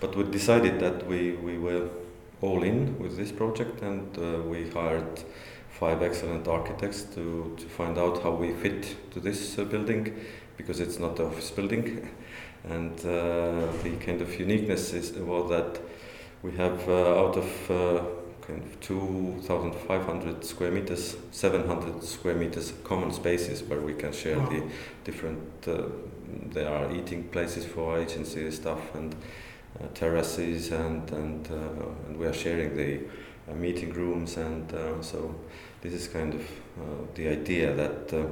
but 0.00 0.16
we 0.16 0.24
decided 0.24 0.80
that 0.80 1.06
we 1.06 1.32
we 1.32 1.58
were 1.58 1.88
all 2.40 2.62
in 2.62 2.98
with 2.98 3.16
this 3.16 3.32
project, 3.32 3.82
and 3.82 4.16
uh, 4.18 4.42
we 4.42 4.70
hired 4.70 5.24
five 5.80 6.02
excellent 6.02 6.46
architects 6.46 7.02
to, 7.14 7.56
to 7.58 7.66
find 7.66 7.96
out 7.98 8.22
how 8.22 8.30
we 8.30 8.52
fit 8.52 8.96
to 9.10 9.18
this 9.18 9.58
uh, 9.58 9.64
building 9.64 10.14
because 10.58 10.78
it's 10.78 10.98
not 10.98 11.18
an 11.18 11.26
office 11.26 11.50
building 11.50 12.06
and 12.64 12.98
uh, 13.00 13.66
the 13.82 13.96
kind 14.04 14.20
of 14.20 14.38
uniqueness 14.38 14.92
is 14.92 15.12
well 15.12 15.44
that 15.48 15.80
we 16.42 16.52
have 16.52 16.86
uh, 16.88 17.18
out 17.22 17.36
of 17.36 17.70
uh, 17.70 18.02
kind 18.46 18.62
of 18.62 18.78
2500 18.80 20.44
square 20.44 20.70
meters 20.70 21.16
700 21.30 22.02
square 22.04 22.34
meters 22.34 22.72
common 22.84 23.12
spaces 23.12 23.62
where 23.62 23.80
we 23.80 23.94
can 23.94 24.12
share 24.12 24.38
Wow. 24.38 24.48
the 24.50 24.62
different 25.04 25.40
uh, 25.66 25.84
there 26.52 26.68
are 26.68 26.92
eating 26.94 27.24
places 27.28 27.64
for 27.64 27.98
agency 27.98 28.50
staff 28.50 28.94
and 28.94 29.14
uh, 29.80 29.86
terraces 29.94 30.72
and 30.72 31.10
and 31.12 31.48
uh, 31.50 32.06
and 32.06 32.18
we 32.18 32.26
are 32.26 32.32
sharing 32.34 32.76
the 32.76 33.00
uh, 33.50 33.54
meeting 33.54 33.92
rooms 33.94 34.36
and 34.36 34.72
uh, 34.74 35.00
so 35.02 35.34
this 35.82 35.92
is 35.92 36.08
kind 36.08 36.34
of 36.34 36.40
uh, 36.40 37.06
the 37.14 37.28
idea 37.28 37.74
that 37.74 38.12
uh, 38.12 38.26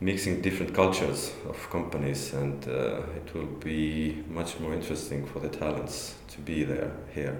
mixing 0.00 0.42
different 0.42 0.74
cultures 0.74 1.32
of 1.48 1.70
companies 1.70 2.34
and 2.34 2.68
uh, 2.68 3.00
it 3.16 3.34
will 3.34 3.46
be 3.46 4.22
much 4.28 4.60
more 4.60 4.74
interesting 4.74 5.26
for 5.26 5.40
the 5.40 5.48
talents 5.48 6.14
to 6.28 6.38
be 6.40 6.64
there 6.64 6.92
here. 7.14 7.36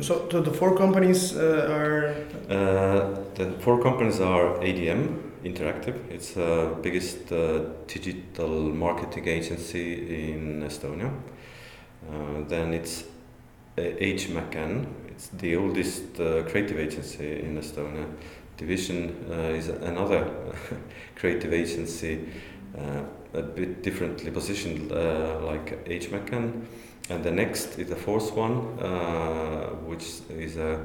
so 0.30 0.40
the 0.40 0.52
four 0.52 0.76
companies 0.76 1.36
uh, 1.36 1.68
are 1.70 2.08
uh, 2.48 3.20
the 3.34 3.56
four 3.60 3.82
companies 3.82 4.20
are 4.20 4.58
ADM 4.58 5.22
Interactive. 5.44 5.96
It's 6.10 6.32
the 6.32 6.76
biggest 6.82 7.30
uh, 7.30 7.60
digital 7.86 8.48
marketing 8.48 9.28
agency 9.28 10.32
in 10.32 10.62
Estonia. 10.62 11.12
Uh, 12.08 12.42
then 12.48 12.72
it's 12.72 13.04
Age 13.76 14.28
McCann. 14.28 14.86
It's 15.16 15.28
the 15.28 15.56
oldest 15.56 16.20
uh, 16.20 16.42
creative 16.42 16.78
agency 16.78 17.40
in 17.40 17.56
Estonia. 17.56 18.06
Division 18.58 19.24
uh, 19.30 19.56
is 19.56 19.68
another 19.68 20.30
creative 21.16 21.54
agency, 21.54 22.28
uh, 22.76 23.02
a 23.32 23.40
bit 23.40 23.82
differently 23.82 24.30
positioned, 24.30 24.92
uh, 24.92 25.40
like 25.40 25.78
Age 25.86 26.08
McCann. 26.08 26.66
And 27.08 27.24
the 27.24 27.30
next 27.30 27.78
is 27.78 27.88
the 27.88 27.96
fourth 27.96 28.34
one, 28.34 28.78
uh, 28.78 29.68
which 29.86 30.04
is 30.28 30.58
a 30.58 30.84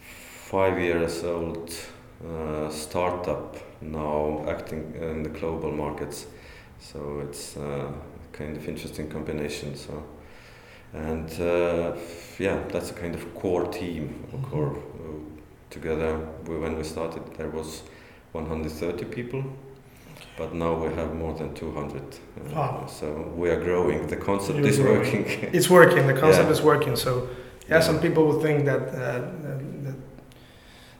five 0.00 0.78
years 0.78 1.22
old 1.22 1.70
startup 2.70 3.56
now 3.82 4.42
acting 4.48 4.94
in 4.98 5.22
the 5.22 5.28
global 5.28 5.70
markets. 5.70 6.26
So 6.80 7.20
it's 7.28 7.58
kind 8.32 8.56
of 8.56 8.66
interesting 8.66 9.10
combination. 9.10 9.76
So, 9.76 10.02
and 10.94 11.30
uh, 11.40 11.92
yeah, 12.38 12.58
that's 12.72 12.90
a 12.90 12.94
kind 12.94 13.14
of 13.14 13.34
core 13.34 13.66
team, 13.66 14.24
Mhm. 14.32 14.50
core. 14.50 14.76
Uh, 14.76 15.18
together, 15.70 16.18
we, 16.46 16.56
when 16.58 16.76
we 16.76 16.84
started, 16.84 17.22
there 17.36 17.50
was 17.50 17.82
130 18.32 19.04
people, 19.04 19.42
but 20.38 20.54
now 20.54 20.74
we 20.74 20.94
have 20.94 21.14
more 21.14 21.34
than 21.34 21.54
200. 21.54 22.02
Uh, 22.02 22.54
Wow. 22.54 22.86
So 22.86 23.06
we 23.36 23.50
are 23.50 23.60
growing. 23.60 24.06
The 24.06 24.16
concept 24.16 24.58
You're 24.58 24.68
is 24.68 24.78
growing. 24.78 24.98
working. 25.00 25.26
it's 25.52 25.68
working. 25.70 26.06
The 26.06 26.14
concept 26.20 26.46
Yeah. 26.46 26.52
is 26.52 26.62
working. 26.62 26.96
So 26.96 27.10
yeah, 27.68 27.76
Yeah. 27.76 27.80
some 27.82 27.98
people 28.00 28.22
would 28.28 28.42
think 28.42 28.64
that 28.64 28.80
uh, 28.80 29.20
that 29.42 29.60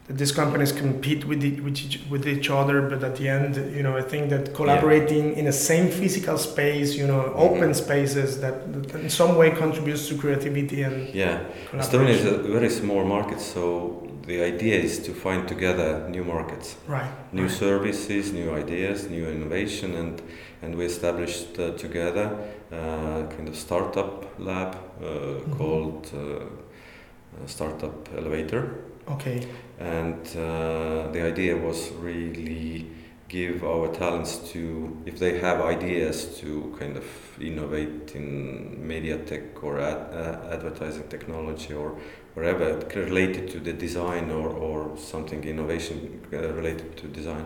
these 0.09 0.33
companies 0.33 0.73
compete 0.73 1.27
with 1.27 1.41
the, 1.41 1.61
with 1.61 1.77
each, 1.79 2.01
with 2.09 2.27
each 2.27 2.49
other, 2.51 2.81
but 2.89 3.05
at 3.05 3.17
the 3.17 3.29
end, 3.29 3.57
you 3.77 3.83
know, 3.83 3.95
I 3.97 4.01
think 4.03 4.31
that 4.31 4.55
collaborating 4.55 5.35
in 5.37 5.45
the 5.45 5.53
same 5.53 5.89
physical 5.91 6.39
space, 6.39 6.97
you 6.97 7.07
know, 7.07 7.33
open 7.37 7.71
Mhm. 7.71 7.75
spaces 7.75 8.41
that, 8.41 8.73
that 8.73 9.01
in 9.03 9.11
some 9.11 9.37
way 9.37 9.51
contributes 9.51 10.09
to 10.09 10.15
creativity 10.17 10.83
and 10.83 11.15
Yeah. 11.15 11.41
Estonia 11.75 12.15
is 12.15 12.25
a 12.25 12.39
very 12.39 12.71
small 12.71 13.05
market, 13.05 13.41
so 13.41 14.03
the 14.27 14.43
idea 14.43 14.77
is 14.81 14.99
to 15.01 15.13
find 15.13 15.47
together 15.47 16.09
new 16.09 16.25
markets, 16.25 16.77
right. 16.87 17.11
new 17.33 17.43
right. 17.43 17.51
services, 17.65 18.33
new 18.33 18.51
ideas, 18.63 19.09
new 19.11 19.27
innovation, 19.29 19.95
and 19.95 20.23
and 20.63 20.75
we 20.75 20.85
established 20.87 21.59
uh, 21.59 21.71
together 21.85 22.27
uh, 22.73 23.23
kind 23.37 23.49
of 23.49 23.55
startup 23.57 24.25
lab 24.39 24.75
uh, 24.75 25.05
Mhm. 25.05 25.57
called 25.57 26.11
uh, 26.15 27.47
Startup 27.47 28.09
Elevator, 28.17 28.63
Okay. 29.11 29.41
and 29.81 30.19
uh, 30.37 31.09
the 31.13 31.23
idea 31.23 31.57
was 31.57 31.91
really 31.93 32.87
give 33.29 33.63
our 33.63 33.89
talents 33.95 34.39
to 34.53 34.97
if 35.07 35.19
they 35.19 35.39
have 35.39 35.61
ideas 35.61 36.39
to 36.41 36.75
kind 36.79 36.97
of 36.97 37.05
innovate 37.41 38.13
in 38.15 38.87
media 38.87 39.19
tech 39.19 39.63
or 39.63 39.79
ad, 39.81 39.99
uh, 40.13 40.53
advertising 40.55 41.07
technology 41.09 41.75
or 41.75 41.95
wherever 42.35 42.79
related 42.97 43.51
to 43.51 43.61
the 43.61 43.73
design 43.73 44.31
or, 44.31 44.49
or 44.49 44.97
something 44.97 45.45
innovation 45.45 46.21
uh, 46.33 46.39
related 46.55 46.97
to 46.97 47.07
design 47.09 47.45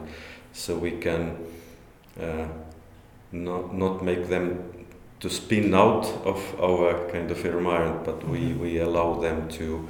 so 0.52 0.76
we 0.76 0.92
can 0.92 1.36
uh, 2.20 2.46
not 3.32 3.74
not 3.74 4.02
make 4.04 4.28
them 4.28 4.58
to 5.20 5.28
spin 5.30 5.74
out 5.74 6.04
of 6.24 6.38
our 6.60 7.10
kind 7.10 7.30
of 7.30 7.44
environment 7.44 8.04
but 8.04 8.26
we, 8.28 8.38
Mhm. 8.38 8.58
we 8.60 8.78
allow 8.80 9.14
them 9.20 9.48
to 9.48 9.88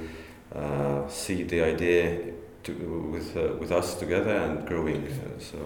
uh, 0.55 1.07
see 1.09 1.43
the 1.43 1.61
idea 1.63 2.19
to, 2.63 2.71
with 3.11 3.35
uh, 3.35 3.55
with 3.59 3.71
us 3.71 3.95
together 3.95 4.35
and 4.35 4.65
growing. 4.67 5.03
Uh, 5.07 5.39
so 5.39 5.57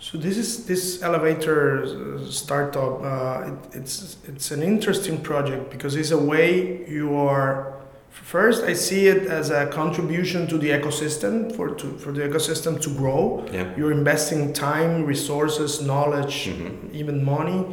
So 0.00 0.18
this 0.18 0.36
is 0.36 0.66
this 0.66 1.02
elevator 1.02 1.84
uh, 1.84 2.30
startup. 2.30 3.02
Uh, 3.02 3.50
it, 3.52 3.76
it's 3.80 4.16
it's 4.28 4.50
an 4.50 4.62
interesting 4.62 5.20
project 5.22 5.70
because 5.70 5.98
it's 6.00 6.10
a 6.12 6.18
way 6.18 6.84
you 6.88 7.14
are. 7.28 7.72
First, 8.10 8.64
I 8.70 8.74
see 8.74 9.06
it 9.08 9.26
as 9.30 9.50
a 9.50 9.66
contribution 9.66 10.46
to 10.48 10.58
the 10.58 10.70
ecosystem 10.70 11.50
for 11.56 11.68
to, 11.74 11.86
for 11.98 12.12
the 12.12 12.22
ecosystem 12.28 12.78
to 12.80 12.90
grow. 12.90 13.44
yeah. 13.52 13.64
You're 13.76 13.92
investing 13.92 14.52
time, 14.52 15.06
resources, 15.08 15.80
knowledge, 15.80 16.48
Mhm. 16.50 16.92
even 16.92 17.24
money, 17.24 17.64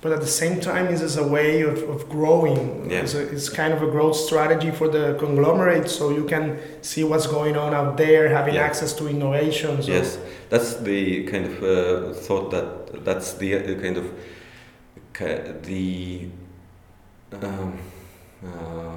but 0.00 0.12
at 0.12 0.20
the 0.20 0.26
same 0.26 0.60
time, 0.60 0.86
it 0.86 1.00
is 1.00 1.16
a 1.16 1.26
way 1.26 1.62
of, 1.62 1.82
of 1.90 2.08
growing. 2.08 2.88
Yeah. 2.90 3.00
It's, 3.02 3.14
a, 3.14 3.22
it's 3.34 3.48
kind 3.48 3.72
of 3.74 3.82
a 3.82 3.90
growth 3.90 4.16
strategy 4.16 4.70
for 4.70 4.88
the 4.88 5.16
conglomerate, 5.18 5.88
so 5.90 6.10
you 6.10 6.24
can 6.24 6.58
see 6.82 7.02
what's 7.04 7.26
going 7.26 7.56
on 7.56 7.74
out 7.74 7.96
there, 7.96 8.28
having 8.28 8.54
Yeah. 8.54 8.66
access 8.66 8.92
to 8.94 9.08
innovations 9.08 9.86
So 9.86 9.92
Yes, 9.92 10.18
that's 10.50 10.76
the 10.76 11.24
kind 11.24 11.46
of 11.46 11.62
uh, 11.62 12.12
thought 12.14 12.50
that 12.50 13.04
that's 13.04 13.34
the 13.34 13.56
uh, 13.56 13.80
kind 13.82 13.96
of 13.96 14.04
the 15.64 16.28
um, 17.42 17.78
uh, 18.44 18.96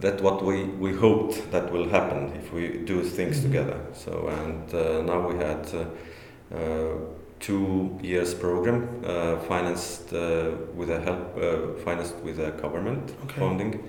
that 0.00 0.20
what 0.22 0.44
we, 0.44 0.64
we 0.64 0.92
hoped 0.92 1.50
that 1.50 1.70
will 1.72 1.88
happen 1.88 2.32
if 2.36 2.52
we 2.52 2.68
do 2.84 3.02
things 3.02 3.38
Mhm. 3.38 3.42
together. 3.42 3.80
So 3.94 4.28
and 4.28 4.74
uh, 4.74 5.02
now 5.02 5.28
we 5.28 5.36
had 5.36 5.66
uh, 5.74 6.54
uh, 6.54 6.96
two 7.40 7.98
years 8.02 8.34
program 8.34 9.02
uh, 9.04 9.36
financed 9.48 10.12
uh, 10.12 10.50
with 10.74 10.90
a 10.90 11.00
help 11.00 11.36
uh, 11.36 11.74
financed 11.84 12.16
with 12.16 12.38
a 12.38 12.50
government 12.52 13.12
Okay. 13.24 13.40
funding, 13.40 13.88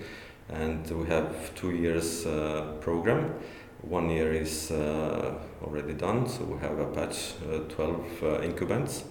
and 0.49 0.89
we 0.91 1.05
have 1.07 1.53
two 1.55 1.71
years 1.71 2.25
uh, 2.25 2.73
program. 2.81 3.33
One 3.81 4.09
year 4.09 4.31
is 4.33 4.71
uh, 4.71 5.33
already 5.63 5.93
done, 5.93 6.27
so 6.29 6.43
we 6.45 6.57
have 6.59 6.77
a 6.79 6.85
batch 6.85 7.33
uh, 7.51 7.59
12 7.69 8.23
uh, 8.23 8.39
incumbents. 8.41 9.03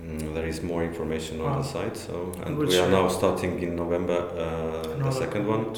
Mm, 0.00 0.34
there 0.34 0.46
is 0.46 0.62
more 0.62 0.84
information 0.84 1.40
on 1.40 1.46
Wow. 1.50 1.58
the 1.62 1.64
site. 1.64 1.96
So, 1.96 2.32
and 2.44 2.56
Good 2.56 2.68
we 2.68 2.78
are 2.78 2.88
now 2.90 3.08
starting 3.08 3.58
in 3.62 3.74
November 3.74 4.18
uh, 4.38 5.04
the 5.04 5.10
second 5.10 5.46
one, 5.48 5.76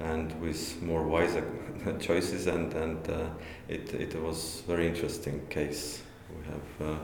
and 0.00 0.32
with 0.40 0.82
more 0.82 1.04
wiser 1.04 1.44
choices. 2.00 2.46
And 2.48 2.74
and 2.74 3.08
uh, 3.08 3.28
it 3.68 3.94
it 3.94 4.14
was 4.20 4.62
very 4.66 4.86
interesting 4.88 5.46
case. 5.48 6.02
We 6.28 6.44
have 6.46 6.90
uh, 6.90 6.98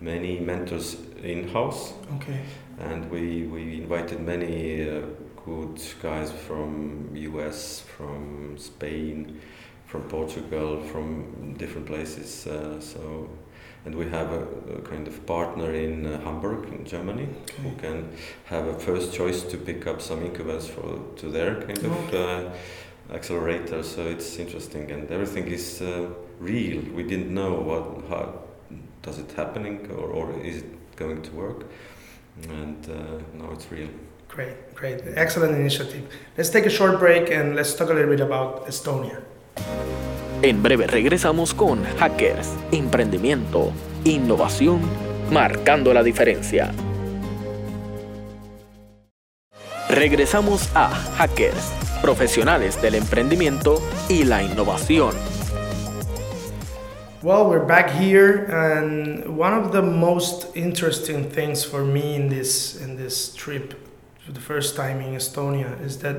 many 0.00 0.38
mentors 0.40 0.96
in 1.22 1.48
house, 1.48 1.92
Okay. 2.16 2.40
and 2.78 3.10
we 3.10 3.42
we 3.46 3.62
invited 3.82 4.20
many 4.20 4.88
uh, 4.88 5.00
good 5.44 5.80
guys 6.02 6.30
from 6.46 7.10
US, 7.14 7.80
from 7.96 8.56
Spain, 8.58 9.40
from 9.86 10.02
Portugal, 10.02 10.82
from 10.82 11.54
different 11.58 11.86
places. 11.86 12.46
Uh, 12.46 12.80
so, 12.80 13.28
and 13.84 13.94
we 13.94 14.04
have 14.10 14.32
a, 14.32 14.42
a 14.78 14.80
kind 14.82 15.08
of 15.08 15.24
partner 15.26 15.72
in 15.74 16.06
uh, 16.06 16.20
Hamburg, 16.20 16.68
in 16.72 16.84
Germany, 16.84 17.28
who 17.62 17.70
can 17.80 18.08
have 18.44 18.66
a 18.68 18.78
first 18.78 19.12
choice 19.14 19.42
to 19.44 19.56
pick 19.56 19.86
up 19.86 20.00
some 20.00 20.22
incubators 20.24 20.68
for 20.68 21.00
to 21.16 21.28
their 21.30 21.54
kind 21.62 21.78
of 21.78 21.92
Okay. 22.08 22.44
uh, 22.44 23.14
accelerator. 23.14 23.82
So 23.82 24.02
it's 24.06 24.38
interesting, 24.38 24.90
and 24.92 25.10
everything 25.10 25.46
is 25.48 25.80
uh, 25.82 26.10
real. 26.38 26.82
We 26.94 27.02
didn't 27.02 27.32
know 27.34 27.54
what 27.54 27.84
how 28.10 28.47
does 29.08 29.18
it 29.18 29.30
happening 29.36 29.76
or, 29.98 30.08
or 30.18 30.26
is 30.44 30.56
it 30.58 30.96
going 30.96 31.22
to 31.22 31.32
work, 31.32 31.64
and 32.48 32.78
uh, 32.88 32.94
now 33.40 33.50
it's 33.52 33.66
real. 33.70 33.88
Great, 34.28 34.74
great. 34.74 35.00
Excellent 35.16 35.54
initiative. 35.54 36.04
Let's 36.36 36.50
take 36.50 36.66
a 36.66 36.70
short 36.70 36.98
break 36.98 37.30
and 37.30 37.56
let's 37.56 37.74
talk 37.74 37.88
a 37.90 37.94
little 37.94 38.10
bit 38.10 38.20
about 38.20 38.66
Estonia. 38.68 39.22
En 40.42 40.62
breve 40.62 40.86
regresamos 40.86 41.54
con 41.54 41.84
Hackers, 41.98 42.54
Emprendimiento, 42.70 43.72
Innovación, 44.04 44.80
marcando 45.32 45.92
la 45.94 46.02
diferencia. 46.02 46.72
Regresamos 49.88 50.68
a 50.74 50.90
Hackers, 51.16 51.72
profesionales 52.02 52.80
del 52.82 52.94
emprendimiento 52.94 53.82
y 54.08 54.24
la 54.24 54.42
innovación. 54.42 55.37
Well, 57.20 57.50
we're 57.50 57.64
back 57.64 57.90
here, 57.90 58.44
and 58.44 59.36
one 59.36 59.52
of 59.52 59.72
the 59.72 59.82
most 59.82 60.54
interesting 60.54 61.28
things 61.28 61.64
for 61.64 61.82
me 61.82 62.14
in 62.14 62.28
this 62.28 62.76
in 62.80 62.94
this 62.96 63.34
trip, 63.34 63.74
for 64.24 64.30
the 64.30 64.40
first 64.40 64.76
time 64.76 65.00
in 65.00 65.14
Estonia, 65.16 65.80
is 65.84 65.98
that 65.98 66.16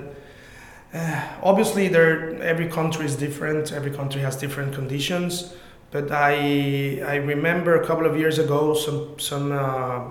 uh, 0.93 1.23
obviously 1.41 1.87
there 1.87 2.35
every 2.43 2.67
country 2.67 3.05
is 3.05 3.15
different. 3.15 3.71
Every 3.71 3.91
country 3.91 4.19
has 4.23 4.35
different 4.35 4.73
conditions. 4.73 5.53
But 5.91 6.11
I 6.11 7.01
I 7.07 7.15
remember 7.15 7.81
a 7.81 7.87
couple 7.87 8.05
of 8.05 8.17
years 8.17 8.37
ago 8.37 8.73
some 8.73 9.17
some 9.19 9.53
uh, 9.53 10.01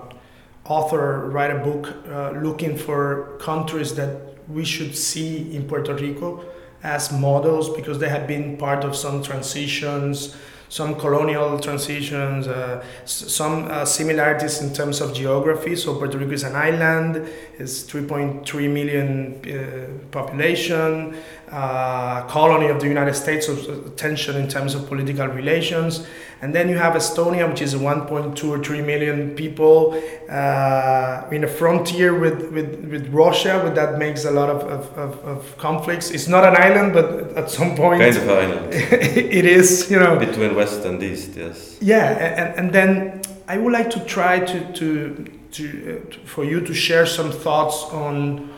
author 0.65 1.29
write 1.29 1.51
a 1.51 1.59
book 1.59 1.93
uh, 2.07 2.31
looking 2.31 2.75
for 2.75 3.37
countries 3.39 3.93
that 3.93 4.11
we 4.47 4.65
should 4.65 4.97
see 4.97 5.55
in 5.55 5.67
Puerto 5.67 5.93
Rico 5.93 6.43
as 6.81 7.11
models 7.11 7.69
because 7.69 7.99
they 7.99 8.09
have 8.09 8.25
been 8.25 8.57
part 8.57 8.83
of 8.83 8.95
some 8.95 9.21
transitions, 9.21 10.35
some 10.69 10.95
colonial 10.95 11.59
transitions, 11.59 12.47
uh, 12.47 12.83
some 13.05 13.65
uh, 13.65 13.83
similarities 13.85 14.61
in 14.61 14.71
terms 14.71 15.01
of 15.01 15.13
geography. 15.13 15.75
So 15.75 15.95
Puerto 15.95 16.17
Rico 16.17 16.31
is 16.31 16.43
an 16.43 16.55
island, 16.55 17.27
it's 17.57 17.83
3.3 17.83 18.71
million 18.71 19.41
uh, 19.43 20.07
population, 20.11 21.17
uh, 21.51 22.21
colony 22.27 22.67
of 22.67 22.79
the 22.79 22.87
United 22.87 23.15
States, 23.15 23.47
so 23.47 23.55
tension 23.97 24.35
in 24.35 24.47
terms 24.47 24.75
of 24.75 24.87
political 24.87 25.27
relations. 25.27 26.05
And 26.41 26.55
then 26.55 26.69
you 26.69 26.77
have 26.77 26.93
Estonia, 26.93 27.49
which 27.49 27.61
is 27.61 27.75
1.2 27.75 28.49
or 28.49 28.63
3 28.63 28.81
million 28.81 29.35
people 29.35 30.01
uh, 30.29 31.27
in 31.31 31.43
a 31.43 31.47
frontier 31.47 32.17
with, 32.17 32.51
with, 32.53 32.85
with 32.85 33.07
Russia, 33.13 33.59
but 33.61 33.75
that 33.75 33.97
makes 33.97 34.23
a 34.23 34.31
lot 34.31 34.49
of, 34.49 34.61
of, 34.63 34.97
of, 34.97 35.19
of 35.25 35.57
conflicts. 35.57 36.11
It's 36.11 36.27
not 36.29 36.45
an 36.45 36.55
island, 36.55 36.93
but 36.93 37.37
at 37.37 37.51
some 37.51 37.75
point 37.75 38.01
Kind 38.01 38.15
of 38.15 38.29
island 38.29 38.73
it 38.73 39.45
is, 39.45 39.91
you 39.91 39.99
know. 39.99 40.17
between 40.17 40.55
west 40.55 40.85
and 40.85 41.03
east. 41.03 41.35
Yes. 41.35 41.77
Yeah, 41.81 42.07
and, 42.07 42.55
and 42.59 42.73
then 42.73 43.21
I 43.47 43.57
would 43.57 43.73
like 43.73 43.89
to 43.91 43.99
try 44.05 44.39
to, 44.39 44.73
to, 44.73 45.25
to, 45.51 45.65
uh, 46.07 46.11
to 46.11 46.19
for 46.25 46.45
you 46.45 46.61
to 46.61 46.73
share 46.73 47.05
some 47.05 47.31
thoughts 47.31 47.83
on. 47.91 48.49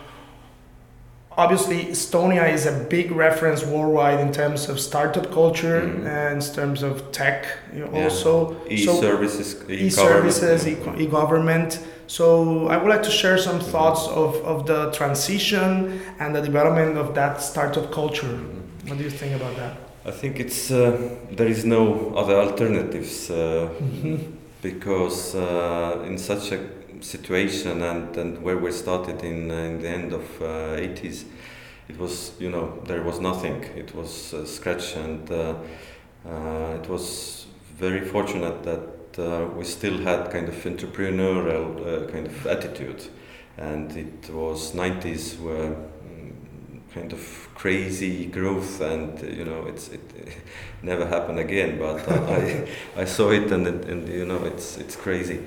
Obviously, 1.37 1.85
Estonia 1.85 2.51
is 2.53 2.65
a 2.65 2.71
big 2.89 3.11
reference 3.11 3.65
worldwide 3.65 4.19
in 4.19 4.31
terms 4.33 4.67
of 4.69 4.79
startup 4.79 5.31
culture 5.31 5.81
Mhm. 5.81 6.05
and 6.05 6.43
in 6.43 6.53
terms 6.53 6.83
of 6.83 6.93
tech. 7.11 7.45
You 7.73 7.79
know, 7.85 7.89
Yeah. 7.93 8.03
Also, 8.03 8.55
E-services, 8.69 9.55
e-services, 9.69 10.67
e-government. 10.67 10.99
e- 10.99 11.03
e-government. 11.03 11.79
So 12.07 12.67
I 12.67 12.75
would 12.75 12.89
like 12.89 13.03
to 13.03 13.11
share 13.11 13.37
some 13.37 13.59
thoughts 13.59 14.07
of, 14.09 14.35
of 14.43 14.65
the 14.65 14.91
transition 14.91 16.01
and 16.19 16.35
the 16.35 16.41
development 16.41 16.97
of 16.97 17.13
that 17.15 17.41
startup 17.41 17.91
culture. 17.93 18.27
Mhm. 18.27 18.89
What 18.89 18.97
do 18.97 19.03
you 19.05 19.09
think 19.21 19.33
about 19.39 19.55
that? 19.55 19.73
I 20.05 20.11
think 20.11 20.39
it's 20.39 20.69
uh, 20.71 20.97
there 21.37 21.47
is 21.49 21.63
no 21.63 22.11
other 22.17 22.35
alternatives 22.35 23.29
uh, 23.29 23.67
because 24.61 25.35
uh, 25.35 26.07
in 26.09 26.17
such 26.17 26.51
a 26.51 26.59
situation 27.01 27.81
and, 27.81 28.15
and 28.17 28.41
where 28.41 28.57
we 28.57 28.71
started 28.71 29.23
in, 29.23 29.51
uh, 29.51 29.55
in 29.55 29.81
the 29.81 29.89
end 29.89 30.13
of 30.13 30.41
uh, 30.41 30.75
80s, 30.77 31.25
it 31.89 31.97
was 31.99 32.31
you 32.39 32.49
know 32.49 32.79
there 32.85 33.01
was 33.03 33.19
nothing. 33.19 33.63
It 33.75 33.93
was 33.95 34.33
uh, 34.33 34.45
scratch 34.45 34.95
and 34.95 35.29
uh, 35.31 35.55
uh, 36.27 36.77
it 36.81 36.87
was 36.89 37.47
very 37.77 38.01
fortunate 38.01 38.63
that 38.63 39.19
uh, 39.19 39.47
we 39.57 39.63
still 39.65 39.97
had 39.99 40.31
kind 40.31 40.47
of 40.47 40.55
entrepreneurial 40.55 41.75
uh, 42.07 42.11
kind 42.11 42.27
of 42.27 42.47
attitude, 42.47 43.03
and 43.57 43.91
it 43.97 44.29
was 44.29 44.73
90s 44.73 45.37
were 45.39 45.75
mm, 46.05 46.33
kind 46.93 47.11
of 47.13 47.49
crazy 47.55 48.25
growth 48.27 48.81
and 48.81 49.19
uh, 49.19 49.27
you 49.27 49.45
know 49.45 49.65
it's 49.67 49.89
it, 49.89 50.01
never 50.83 51.05
happened 51.05 51.39
again 51.39 51.77
but 51.79 52.07
uh, 52.07 52.13
I, 52.31 52.67
I 53.01 53.05
saw 53.05 53.31
it 53.31 53.51
and, 53.51 53.67
it- 53.67 53.85
and 53.85 54.07
you 54.07 54.25
know 54.25 54.43
it's 54.45 54.77
it's 54.77 54.95
crazy 54.95 55.39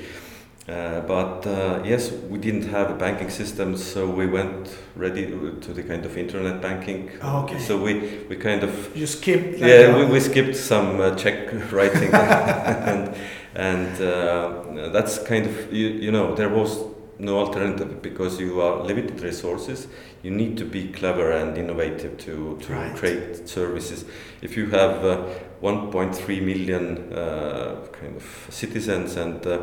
uh, 0.69 1.01
but 1.03 1.47
uh, 1.47 1.83
yes 1.85 2.11
we 2.31 2.39
didn't 2.39 2.69
have 2.69 2.91
a 2.91 2.95
banking 2.95 3.29
system 3.31 3.77
so 3.77 4.09
we 4.09 4.27
went 4.27 4.75
ready 4.97 5.27
to 5.61 5.73
the 5.75 5.83
kind 5.83 6.05
of 6.07 6.17
internet 6.17 6.63
banking 6.63 7.11
Oh, 7.23 7.43
okay. 7.45 7.59
so 7.59 7.77
we 7.77 8.25
we 8.29 8.37
kind 8.37 8.63
of 8.63 8.73
You 8.97 9.07
skipped. 9.07 9.61
like, 9.61 9.61
yeah, 9.61 9.93
uh, 9.95 9.99
we, 9.99 10.05
we 10.07 10.21
skipped 10.21 10.57
some 10.57 11.01
uh, 11.01 11.15
check 11.17 11.53
writing, 11.73 12.11
and 12.15 13.15
and 13.55 14.01
uh, 14.01 14.91
that's 14.93 15.19
kind 15.19 15.47
of 15.47 15.73
you, 15.73 15.89
you 15.89 16.11
know 16.11 16.35
there 16.35 16.49
was 16.49 16.79
no 17.19 17.39
alternative 17.39 18.03
because 18.03 18.41
you 18.41 18.61
are 18.61 18.83
limited 18.83 19.21
resources. 19.21 19.87
You 20.23 20.31
need 20.33 20.57
to 20.59 20.65
be 20.65 20.89
clever 20.93 21.31
and 21.33 21.57
innovative 21.59 22.17
to 22.27 22.59
to 22.63 22.73
Right. 22.73 22.97
create 22.97 23.49
services. 23.49 24.05
If 24.43 24.57
you 24.57 24.67
have 24.71 25.05
uh, 25.05 25.17
1.3 25.63 26.41
million 26.43 27.13
uh, 27.13 27.87
kind 28.01 28.17
of 28.17 28.25
citizens 28.51 29.17
and 29.17 29.47
uh, 29.47 29.59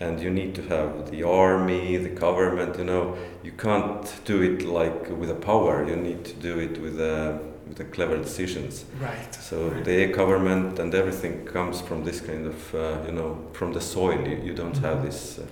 and 0.00 0.20
you 0.20 0.30
need 0.30 0.54
to 0.54 0.62
have 0.62 1.10
the 1.10 1.22
army, 1.24 1.96
the 1.96 2.08
government. 2.08 2.78
You 2.78 2.84
know, 2.84 3.16
you 3.42 3.52
can't 3.52 4.20
do 4.24 4.42
it 4.42 4.62
like 4.62 5.08
with 5.10 5.30
a 5.30 5.34
power. 5.34 5.84
You 5.88 5.96
need 5.96 6.24
to 6.24 6.34
do 6.34 6.58
it 6.60 6.80
with 6.80 7.00
a 7.00 7.38
with 7.66 7.76
the 7.78 7.84
clever 7.84 8.16
decisions. 8.16 8.84
Right. 9.00 9.34
So 9.34 9.68
right. 9.68 9.84
the 9.84 10.06
government 10.06 10.78
and 10.78 10.94
everything 10.94 11.44
comes 11.44 11.80
from 11.80 12.04
this 12.04 12.20
kind 12.20 12.46
of, 12.46 12.74
uh, 12.74 13.02
you 13.06 13.12
know, 13.12 13.38
from 13.52 13.72
the 13.72 13.80
soil. 13.80 14.20
You, 14.26 14.36
you 14.42 14.54
don't 14.54 14.76
have 14.78 15.02
this, 15.02 15.38
uh, 15.38 15.42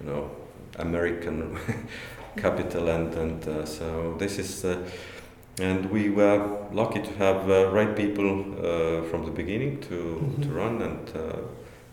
you 0.00 0.06
know, 0.10 0.30
American 0.78 1.58
capital 2.36 2.88
and 2.88 3.14
and 3.14 3.48
uh, 3.48 3.64
so 3.66 4.16
this 4.18 4.38
is, 4.38 4.64
uh, 4.64 4.76
and 5.60 5.90
we 5.90 6.10
were 6.10 6.58
lucky 6.72 7.00
to 7.00 7.12
have 7.18 7.48
uh, 7.50 7.70
right 7.72 7.94
people 7.96 8.28
uh, 8.58 9.02
from 9.10 9.24
the 9.24 9.30
beginning 9.30 9.80
to 9.88 9.94
Mhm. 9.94 10.42
to 10.42 10.48
run 10.48 10.82
and 10.82 11.08
uh, 11.16 11.36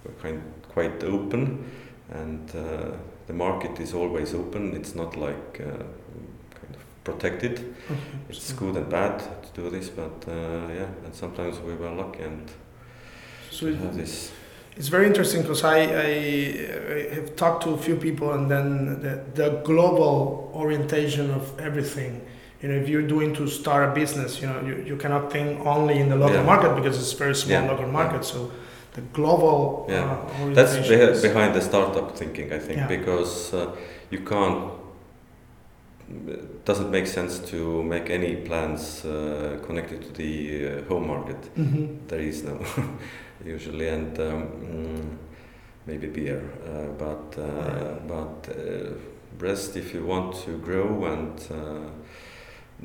we're 0.04 0.16
kind 0.22 0.42
quite 0.74 1.04
open. 1.04 1.66
And 2.12 2.50
uh, 2.56 2.92
the 3.28 3.34
market 3.34 3.80
is 3.80 3.94
always 3.94 4.34
open. 4.34 4.74
It's 4.76 4.96
not 4.96 5.16
like 5.16 5.62
uh, 5.62 5.66
kind 6.56 6.76
of 6.76 7.04
protected. 7.04 7.54
Okay. 7.90 8.00
It's 8.30 8.54
good 8.54 8.76
and 8.76 8.90
bad 8.90 9.20
to 9.20 9.62
do 9.62 9.70
this, 9.70 9.90
but 9.90 10.26
uh, 10.28 10.32
yeah, 10.74 10.88
and 11.06 11.14
sometimes 11.14 11.60
we 11.60 11.74
were 11.76 11.92
lucky 11.92 12.24
and 12.24 12.50
So 13.52 13.68
it- 13.68 13.78
have 13.78 13.96
this. 13.96 14.32
It's 14.78 14.88
very 14.88 15.08
interesting 15.08 15.42
because 15.42 15.66
I, 15.66 15.78
I, 15.80 17.10
I 17.12 17.16
have 17.16 17.36
talked 17.36 17.64
to 17.64 17.72
a 17.72 17.78
few 17.78 17.98
people, 17.98 18.32
and 18.32 18.50
then 18.50 19.02
the, 19.02 19.22
the 19.36 19.50
global 19.66 20.50
orientation 20.56 21.32
of 21.32 21.60
everything. 21.60 22.22
You 22.62 22.70
know, 22.70 22.76
if 22.76 22.88
you're 22.88 23.06
doing 23.08 23.34
to 23.36 23.48
start 23.48 23.90
a 23.90 23.94
business, 23.94 24.40
you 24.42 24.48
know, 24.48 24.62
you, 24.62 24.84
you 24.86 24.96
cannot 24.96 25.32
think 25.34 25.66
only 25.66 26.00
in 26.00 26.08
the 26.08 26.16
local 26.16 26.36
Yeah. 26.38 26.44
market 26.46 26.76
because 26.76 26.98
it's 26.98 27.12
very 27.12 27.36
small 27.36 27.62
Yeah, 27.64 27.70
local 27.72 27.86
yeah. 27.88 27.92
market. 27.92 28.24
So 28.24 28.52
the 28.94 29.02
global 29.14 29.86
Yeah. 29.90 30.12
uh, 30.14 30.54
That's 30.54 30.76
behi- 30.78 31.22
behind 31.22 31.54
the 31.56 31.62
startup 31.62 32.18
thinking, 32.18 32.52
I 32.54 32.60
think, 32.60 32.78
Yeah. 32.78 32.88
because 32.88 33.54
uh, 33.54 33.76
you 34.12 34.20
can't. 34.26 34.72
It 36.28 36.66
doesn't 36.66 36.90
make 36.90 37.06
sense 37.08 37.38
to 37.52 37.84
make 37.84 38.10
any 38.10 38.36
plans 38.38 39.06
uh, 39.06 39.60
connected 39.66 40.02
to 40.02 40.14
the 40.14 40.68
uh, 40.68 40.84
home 40.90 41.08
market. 41.08 41.38
Mhm. 41.56 42.08
There 42.08 42.20
is 42.20 42.44
no, 42.44 42.58
usually, 43.46 43.90
and 43.90 44.20
um, 44.20 44.44
mm, 44.64 45.18
maybe 45.86 46.08
beer, 46.08 46.42
uh, 46.66 46.88
but 46.98 47.38
uh, 47.38 47.44
Right. 47.44 48.08
but 48.08 48.50
uh, 48.50 48.94
rest 49.40 49.76
if 49.78 49.94
you 49.94 50.04
want 50.08 50.34
to 50.46 50.58
grow, 50.58 51.06
and 51.06 51.40
uh, 51.52 51.92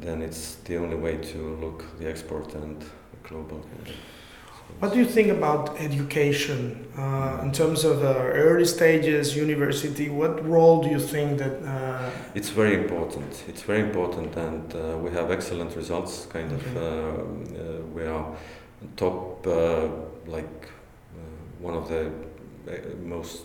then 0.02 0.20
it's 0.22 0.56
the 0.64 0.76
only 0.76 0.96
way 0.96 1.16
to 1.16 1.38
look 1.62 1.84
the 1.98 2.08
export 2.10 2.54
and 2.54 2.84
global. 3.22 3.60
Of. 4.84 4.90
What 4.90 4.94
do 4.94 4.98
you 4.98 5.06
think 5.06 5.30
about 5.30 5.80
education 5.80 6.86
uh, 6.98 7.40
in 7.42 7.52
terms 7.52 7.84
of 7.84 8.02
uh, 8.02 8.06
early 8.34 8.64
stages, 8.66 9.36
university? 9.36 10.08
What 10.08 10.44
role 10.44 10.82
do 10.82 10.88
you 10.88 11.00
think 11.00 11.38
that? 11.38 11.62
Uh, 11.62 12.10
It's 12.34 12.50
very 12.50 12.74
important. 12.74 13.44
It's 13.48 13.62
very 13.62 13.80
important, 13.80 14.36
and 14.36 14.74
uh, 14.74 14.98
we 15.04 15.10
have 15.10 15.30
excellent 15.30 15.76
results. 15.76 16.26
Kind 16.32 16.52
of, 16.52 16.60
Okay. 16.66 16.78
uh, 16.78 16.82
uh, 16.82 17.80
we 17.94 18.06
are 18.06 18.26
top, 18.96 19.46
uh, 19.46 19.88
like 20.26 20.68
uh, 21.16 21.66
one 21.66 21.76
of 21.78 21.88
the 21.88 22.10
most, 23.02 23.44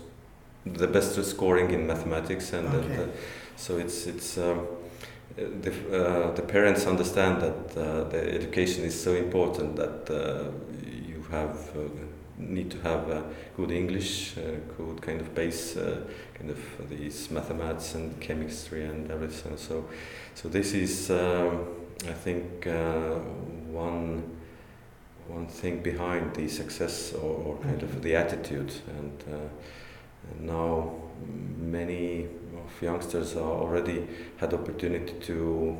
the 0.66 0.88
best 0.88 1.24
scoring 1.24 1.72
in 1.74 1.88
mathematics, 1.88 2.54
and, 2.54 2.68
and, 2.68 2.84
Okay. 2.86 3.04
uh, 3.04 3.08
so 3.56 3.78
it's 3.78 4.08
it's. 4.08 4.38
Um, 4.38 4.60
the, 5.62 5.72
uh, 5.72 6.36
the 6.36 6.42
parents 6.42 6.86
understand 6.86 7.42
that 7.42 7.78
uh, 7.78 8.10
the 8.10 8.36
education 8.36 8.84
is 8.84 9.04
so 9.04 9.14
important 9.14 9.76
that 9.76 10.10
uh, 10.10 10.52
have 11.32 11.70
uh, 11.76 11.82
need 12.38 12.72
to 12.72 12.80
have 12.82 13.10
uh, 13.10 13.22
good 13.58 13.72
English, 13.72 14.38
uh, 14.38 14.42
good 14.78 15.02
kind 15.02 15.20
of 15.20 15.36
base, 15.36 15.74
kind 16.34 16.50
of 16.50 16.90
these 16.90 17.30
mathematics 17.32 17.96
and 17.96 18.20
chemistry 18.22 18.86
and 18.86 19.12
everything. 19.12 19.58
So, 19.58 19.86
so 20.36 20.48
this 20.48 20.74
is, 20.74 21.12
um, 21.12 21.68
I 22.08 22.14
think, 22.14 22.66
one 23.72 24.40
one 25.30 25.48
thing 25.48 25.82
behind 25.82 26.36
the 26.36 26.48
success 26.48 27.14
or, 27.14 27.44
or 27.46 27.58
kind 27.58 27.82
of 27.84 28.02
the 28.02 28.16
attitude. 28.16 28.74
And, 28.88 29.24
uh, 29.32 29.38
and 30.32 30.48
now 30.48 30.94
many 31.58 32.26
of 32.26 32.82
youngsters 32.82 33.36
are 33.36 33.52
already 33.62 34.08
had 34.38 34.54
opportunity 34.54 35.14
to 35.14 35.78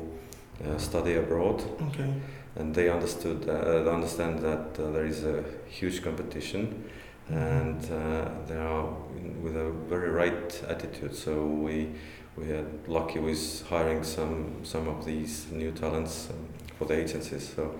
uh, 0.64 0.78
study 0.78 1.14
abroad 1.14 1.62
okay. 1.88 2.12
And 2.56 2.74
they 2.74 2.88
understood 2.90 3.48
uh, 3.48 3.90
understand 3.90 4.40
that 4.40 4.78
uh, 4.78 4.90
there 4.90 5.06
is 5.06 5.24
a 5.24 5.44
huge 5.68 6.02
competition 6.02 6.84
and 7.28 7.84
uh, 7.92 8.28
they 8.46 8.56
are 8.56 8.88
in, 9.16 9.42
with 9.42 9.56
a 9.56 9.70
very 9.88 10.10
right 10.10 10.62
attitude. 10.68 11.14
So 11.14 11.44
we 11.46 11.88
we 12.36 12.48
had 12.48 12.66
lucky 12.88 13.18
with 13.18 13.66
hiring 13.68 14.02
some 14.02 14.64
some 14.64 14.88
of 14.88 15.04
these 15.04 15.46
new 15.52 15.72
talents 15.72 16.28
um, 16.30 16.48
for 16.78 16.86
the 16.86 16.94
agencies. 16.94 17.52
So 17.54 17.78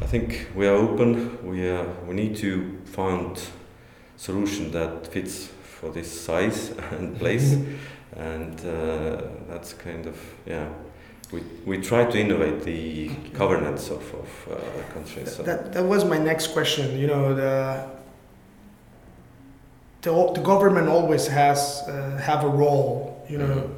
I 0.00 0.06
think 0.06 0.48
we 0.54 0.66
are 0.66 0.76
open. 0.76 1.38
We 1.46 1.68
are 1.68 1.86
we 2.06 2.14
need 2.14 2.36
to 2.36 2.78
find 2.84 3.40
solution 4.16 4.70
that 4.72 5.06
fits 5.06 5.48
for 5.62 5.90
this 5.90 6.20
size 6.20 6.70
and 6.90 7.18
place. 7.18 7.56
And 8.16 8.58
uh, 8.66 9.22
that's 9.48 9.72
kind 9.72 10.06
of 10.06 10.16
yeah 10.46 10.68
we, 11.32 11.42
we 11.64 11.78
try 11.78 12.04
to 12.04 12.18
innovate 12.18 12.62
the 12.64 13.08
governance 13.32 13.88
of, 13.90 14.02
of 14.14 14.48
uh, 14.50 14.92
countries. 14.92 15.36
So. 15.36 15.42
That, 15.42 15.72
that 15.72 15.84
was 15.84 16.04
my 16.04 16.18
next 16.18 16.48
question. 16.48 16.98
You 16.98 17.06
know, 17.06 17.34
the 17.34 17.86
the, 20.02 20.10
the 20.34 20.40
government 20.40 20.88
always 20.88 21.26
has 21.26 21.82
uh, 21.86 22.18
have 22.22 22.44
a 22.44 22.48
role. 22.48 23.24
You 23.28 23.38
know, 23.38 23.46
Mhm. 23.46 23.70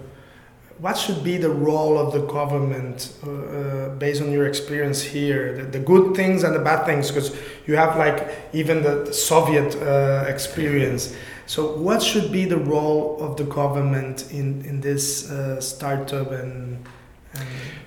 what 0.79 0.97
should 0.97 1.23
be 1.23 1.37
the 1.37 1.51
role 1.51 1.99
of 1.99 2.13
the 2.13 2.21
government 2.21 3.13
uh, 3.27 3.31
uh, 3.31 3.89
based 3.99 4.23
on 4.23 4.33
your 4.33 4.47
experience 4.47 5.03
here? 5.03 5.53
The, 5.57 5.65
the 5.65 5.79
good 5.79 6.15
things 6.15 6.45
and 6.45 6.55
the 6.55 6.61
bad 6.61 6.87
things, 6.87 7.09
because 7.11 7.35
you 7.67 7.77
have 7.77 7.97
like 7.99 8.29
even 8.53 8.83
the, 8.83 9.05
the 9.07 9.13
Soviet 9.13 9.77
uh, 9.83 10.25
experience. 10.29 11.15
So, 11.47 11.77
what 11.77 12.01
should 12.03 12.31
be 12.33 12.45
the 12.47 12.57
role 12.57 13.19
of 13.21 13.37
the 13.37 13.45
government 13.45 14.31
in 14.31 14.65
in 14.65 14.81
this 14.81 15.31
uh, 15.31 15.61
startup 15.61 16.31
and? 16.31 16.79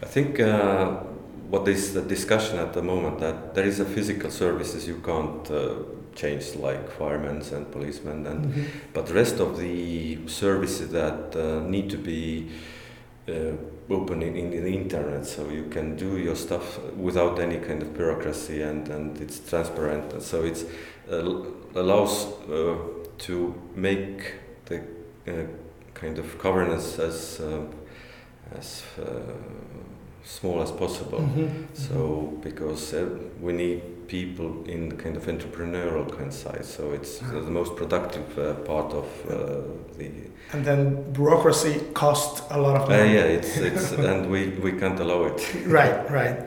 I 0.01 0.05
think 0.05 0.39
uh, 0.39 0.87
what 1.49 1.67
is 1.67 1.93
the 1.93 2.01
discussion 2.01 2.57
at 2.59 2.73
the 2.73 2.81
moment 2.81 3.19
that 3.19 3.53
there 3.53 3.65
is 3.65 3.79
a 3.79 3.85
physical 3.85 4.31
services 4.31 4.87
you 4.87 4.95
can't 5.05 5.49
uh, 5.51 5.73
change 6.15 6.55
like 6.55 6.89
firemen 6.91 7.41
and 7.53 7.71
policemen 7.71 8.25
and 8.25 8.45
Mhm. 8.45 8.63
but 8.93 9.05
the 9.05 9.13
rest 9.13 9.39
of 9.39 9.57
the 9.57 10.17
services 10.27 10.89
that 10.91 11.35
uh, 11.35 11.59
need 11.69 11.89
to 11.89 11.97
be 11.97 12.47
uh, 13.27 13.33
open 13.89 14.21
in, 14.21 14.35
in 14.35 14.63
the 14.63 14.73
internet 14.75 15.25
so 15.25 15.49
you 15.49 15.65
can 15.69 15.95
do 15.95 16.17
your 16.17 16.35
stuff 16.35 16.79
without 16.97 17.39
any 17.39 17.57
kind 17.57 17.81
of 17.81 17.93
bureaucracy 17.93 18.61
and, 18.63 18.87
and 18.89 19.21
it's 19.21 19.39
transparent 19.49 20.13
and 20.13 20.21
so 20.23 20.43
it's 20.43 20.63
uh, 21.11 21.43
allows 21.75 22.27
uh, 22.49 22.75
to 23.17 23.53
make 23.75 24.33
the 24.65 24.77
uh, 25.27 25.31
kind 25.93 26.17
of 26.17 26.37
governance 26.39 26.97
as 26.99 27.39
as 28.57 28.83
uh, 28.99 29.05
small 30.23 30.61
as 30.61 30.71
possible 30.71 31.19
Mhm. 31.19 31.49
so 31.73 32.33
because 32.43 32.93
uh, 32.97 33.05
we 33.41 33.53
need 33.53 33.81
people 34.07 34.63
in 34.67 34.89
the 34.89 34.95
kind 34.95 35.17
of 35.17 35.25
entrepreneurial 35.27 36.05
kind 36.09 36.27
of 36.27 36.33
side, 36.33 36.63
so 36.65 36.93
it's 36.93 37.21
Ah. 37.23 37.31
the 37.45 37.51
most 37.51 37.75
productive 37.75 38.37
uh, 38.37 38.53
part 38.65 38.93
of 38.93 39.05
uh, 39.29 39.35
the. 39.97 40.09
and 40.53 40.63
then 40.65 41.03
bureaucracy 41.13 41.79
costs 41.93 42.41
a 42.51 42.57
lot 42.57 42.75
of 42.75 42.83
Uh, 42.89 42.97
money. 42.97 43.13
yeah, 43.15 43.37
it's 43.37 43.57
it's 43.57 43.91
and 44.11 44.29
we, 44.29 44.39
we 44.63 44.71
can't 44.79 44.99
allow 44.99 45.25
it. 45.25 45.41
Right, 45.67 46.09
right. 46.11 46.37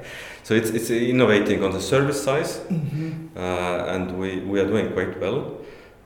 So 0.45 0.55
it's 0.55 0.71
it's 0.71 0.91
innovating 0.91 1.65
on 1.65 1.73
the 1.73 1.81
service 1.81 2.23
side, 2.23 2.49
Mhm. 2.71 3.13
uh, 3.37 3.95
and 3.95 4.13
we, 4.19 4.41
we 4.51 4.61
are 4.61 4.69
doing 4.69 4.93
quite 4.93 5.21
well, 5.21 5.39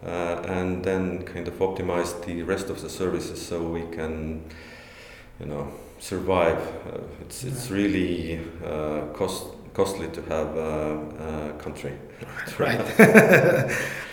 uh, 0.07 0.59
and 0.59 0.83
then 0.85 1.23
kind 1.25 1.49
of 1.49 1.55
optimize 1.61 2.15
the 2.27 2.43
rest 2.43 2.71
of 2.71 2.81
the 2.81 2.89
services 2.89 3.47
so 3.49 3.57
we 3.63 3.83
can, 3.97 4.41
you 5.43 5.49
know, 5.49 5.67
survive. 5.99 6.59
Uh, 6.87 7.01
it's 7.21 7.45
it's 7.45 7.71
really 7.71 8.41
uh, 8.65 9.01
cost 9.19 9.47
costly 9.75 10.09
to 10.09 10.21
have 10.23 10.57
a, 10.57 11.53
a 11.59 11.63
country. 11.63 11.93
Right. 12.59 12.81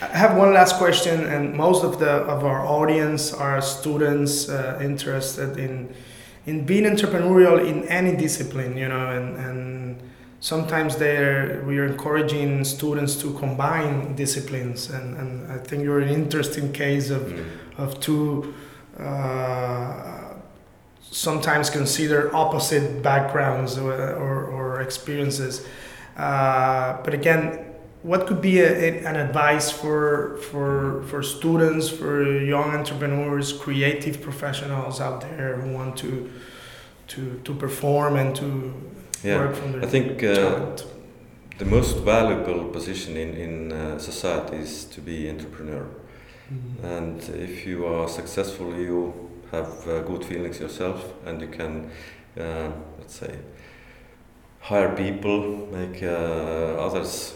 I 0.02 0.18
have 0.18 0.36
one 0.38 0.54
last 0.54 0.76
question, 0.78 1.26
and 1.26 1.54
most 1.54 1.84
of 1.84 2.00
the 2.00 2.10
of 2.36 2.44
our 2.44 2.66
audience 2.66 3.34
are 3.34 3.62
students 3.62 4.50
uh, 4.50 4.80
interested 4.82 5.58
in 5.58 5.90
in 6.46 6.66
being 6.66 6.86
entrepreneurial 6.86 7.60
in 7.66 7.84
any 7.90 8.16
discipline, 8.16 8.78
you 8.78 8.88
know, 8.88 9.08
and 9.18 9.38
and 9.38 10.02
sometimes 10.40 10.96
they're 10.96 11.64
we 11.68 11.78
are 11.80 11.86
encouraging 11.86 12.64
students 12.66 13.16
to 13.22 13.34
combine 13.40 14.16
disciplines, 14.16 14.90
and 14.90 15.18
and 15.18 15.52
I 15.52 15.58
think 15.58 15.84
you're 15.84 16.00
an 16.02 16.10
interesting 16.10 16.72
case 16.72 17.10
of 17.14 17.22
Mm. 17.22 17.44
of 17.78 18.00
two 18.00 18.54
uh, 19.00 20.19
sometimes 21.12 21.70
consider 21.70 22.34
opposite 22.36 23.02
backgrounds 23.02 23.78
or, 23.78 23.94
or, 23.94 24.46
or 24.46 24.82
experiences. 24.82 25.66
Uh, 26.18 26.98
but 27.04 27.14
again, 27.14 27.66
what 28.04 28.28
could 28.28 28.42
be 28.42 28.60
a, 28.60 28.66
a- 28.72 29.06
an 29.06 29.16
advice 29.16 29.72
for, 29.72 30.38
for, 30.52 31.04
for 31.08 31.22
students, 31.24 31.90
for 31.90 32.24
young 32.24 32.72
entrepreneurs, 32.76 33.52
creative 33.54 34.22
professionals 34.22 35.02
out 35.02 35.22
there 35.22 35.56
who 35.58 35.74
want 35.74 35.98
to, 35.98 36.30
to, 37.08 37.40
to 37.44 37.54
perform 37.54 38.16
and 38.16 38.36
to 38.36 38.74
Yeah, 39.24 39.40
work 39.40 39.56
from 39.56 39.72
their 39.74 39.84
I 39.84 39.88
think 39.88 40.24
uh, 40.24 40.78
the 41.58 41.66
most 41.66 41.98
valuable 42.06 42.70
position 42.72 43.18
in 43.18 43.30
in 43.36 43.72
uh, 43.72 44.00
society 44.00 44.58
is 44.58 44.86
to 44.96 45.02
be 45.02 45.30
entrepreneur. 45.30 45.86
Mhm. 46.52 46.84
And 46.98 47.22
if 47.50 47.66
you 47.68 47.86
are 47.86 48.08
successful, 48.08 48.68
you 48.80 49.14
have 49.52 49.88
uh, 49.88 50.02
good 50.02 50.24
feelings 50.26 50.60
yourself, 50.60 51.14
and 51.26 51.42
you 51.42 51.48
can, 51.48 51.92
uh, 52.40 52.72
let's 52.98 53.16
say, 53.16 53.36
hire 54.62 54.96
people, 54.96 55.68
make 55.72 56.04
uh, 56.04 56.76
others, 56.78 57.34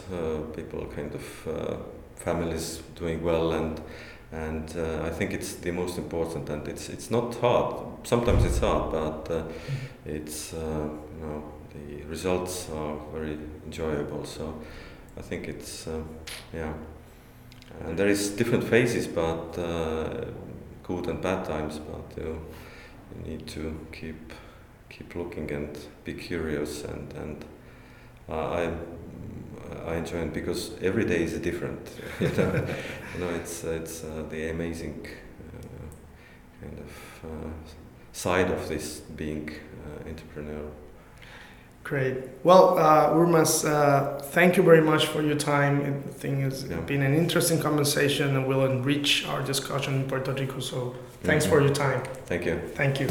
people, 0.54 0.86
kind 0.94 1.14
of 1.14 1.84
families 2.16 2.82
doing 2.94 3.22
well, 3.22 3.52
and 3.52 3.80
and 4.32 4.76
uh, 4.76 5.04
I 5.04 5.10
think 5.10 5.32
it's 5.32 5.54
the 5.54 5.70
most 5.70 5.98
important. 5.98 6.50
And 6.50 6.66
it's 6.68 6.88
it's 6.88 7.10
not 7.10 7.34
hard. 7.36 7.76
Sometimes 8.04 8.44
it's 8.44 8.58
hard, 8.58 8.92
but 8.92 9.30
uh, 9.30 9.44
it's 10.04 10.52
uh, 10.54 10.88
you 11.20 11.26
know 11.26 11.42
the 11.72 12.04
results 12.04 12.68
are 12.70 12.96
very 13.12 13.38
enjoyable. 13.64 14.24
So 14.24 14.60
I 15.16 15.22
think 15.22 15.48
it's 15.48 15.88
yeah. 16.52 16.72
And 17.86 17.98
there 17.98 18.08
is 18.08 18.30
different 18.30 18.64
phases, 18.64 19.08
but 19.08 19.58
good 20.84 21.08
and 21.08 21.20
bad 21.20 21.44
times. 21.44 21.78
But 21.78 22.16
you, 22.16 22.40
you 23.14 23.30
need 23.32 23.46
to 23.48 23.86
keep 23.92 24.32
keep 24.88 25.14
looking 25.16 25.50
and 25.50 25.76
be 26.04 26.14
curious 26.14 26.84
and 26.84 27.12
and 27.14 27.44
uh, 28.28 28.50
I 28.50 28.72
I 29.86 29.96
enjoy 29.96 30.18
it 30.18 30.32
because 30.32 30.72
every 30.80 31.04
day 31.04 31.24
is 31.24 31.38
different. 31.38 31.88
you 32.20 32.28
know, 32.28 32.66
you 33.14 33.20
know 33.20 33.28
it's 33.30 33.64
it's 33.64 34.04
uh, 34.04 34.24
the 34.30 34.50
amazing 34.50 35.06
uh, 35.06 35.86
kind 36.60 36.78
of 36.78 37.30
uh, 37.30 37.50
side 38.12 38.50
of 38.50 38.68
this 38.68 39.00
being 39.00 39.50
uh, 39.50 40.08
entrepreneur. 40.08 40.70
Great. 41.84 42.14
Well, 42.42 42.78
uh, 42.78 43.10
Urmas, 43.14 43.62
uh, 43.64 44.18
thank 44.32 44.56
you 44.56 44.62
very 44.64 44.80
much 44.80 45.06
for 45.06 45.22
your 45.22 45.36
time. 45.36 45.82
I 45.84 46.18
think 46.18 46.40
it's 46.42 46.64
Yeah. 46.64 46.80
been 46.86 47.02
an 47.02 47.14
interesting 47.14 47.60
conversation 47.60 48.34
and 48.36 48.46
will 48.46 48.64
enrich 48.64 49.26
our 49.28 49.44
discussion 49.44 49.94
in 49.96 50.04
Puerto 50.04 50.32
Rico. 50.32 50.60
So 50.60 50.94
thanks 51.24 51.44
Mhm. 51.46 51.50
for 51.50 51.60
your 51.60 51.72
time. 51.72 52.00
Thank 52.26 52.46
you. 52.46 52.54
Thank 52.74 53.00
you. 53.00 53.06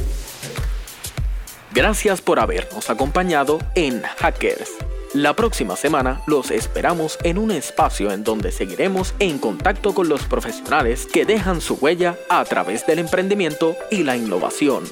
Gracias 1.74 2.22
por 2.22 2.40
habernos 2.40 2.90
acompañado 2.90 3.60
en 3.76 4.02
Hackers. 4.02 4.72
La 5.14 5.36
próxima 5.36 5.76
semana 5.76 6.22
los 6.26 6.50
esperamos 6.50 7.20
en 7.24 7.38
un 7.38 7.52
espacio 7.52 8.12
en 8.12 8.24
donde 8.24 8.52
seguiremos 8.52 9.14
en 9.20 9.38
contacto 9.38 9.94
con 9.94 10.10
los 10.10 10.24
profesionales 10.24 11.06
que 11.06 11.26
dejan 11.26 11.62
su 11.62 11.76
huella 11.76 12.16
a 12.30 12.44
través 12.46 12.88
del 12.88 12.98
emprendimiento 12.98 13.76
y 13.92 14.04
la 14.04 14.18
innovación. 14.18 14.84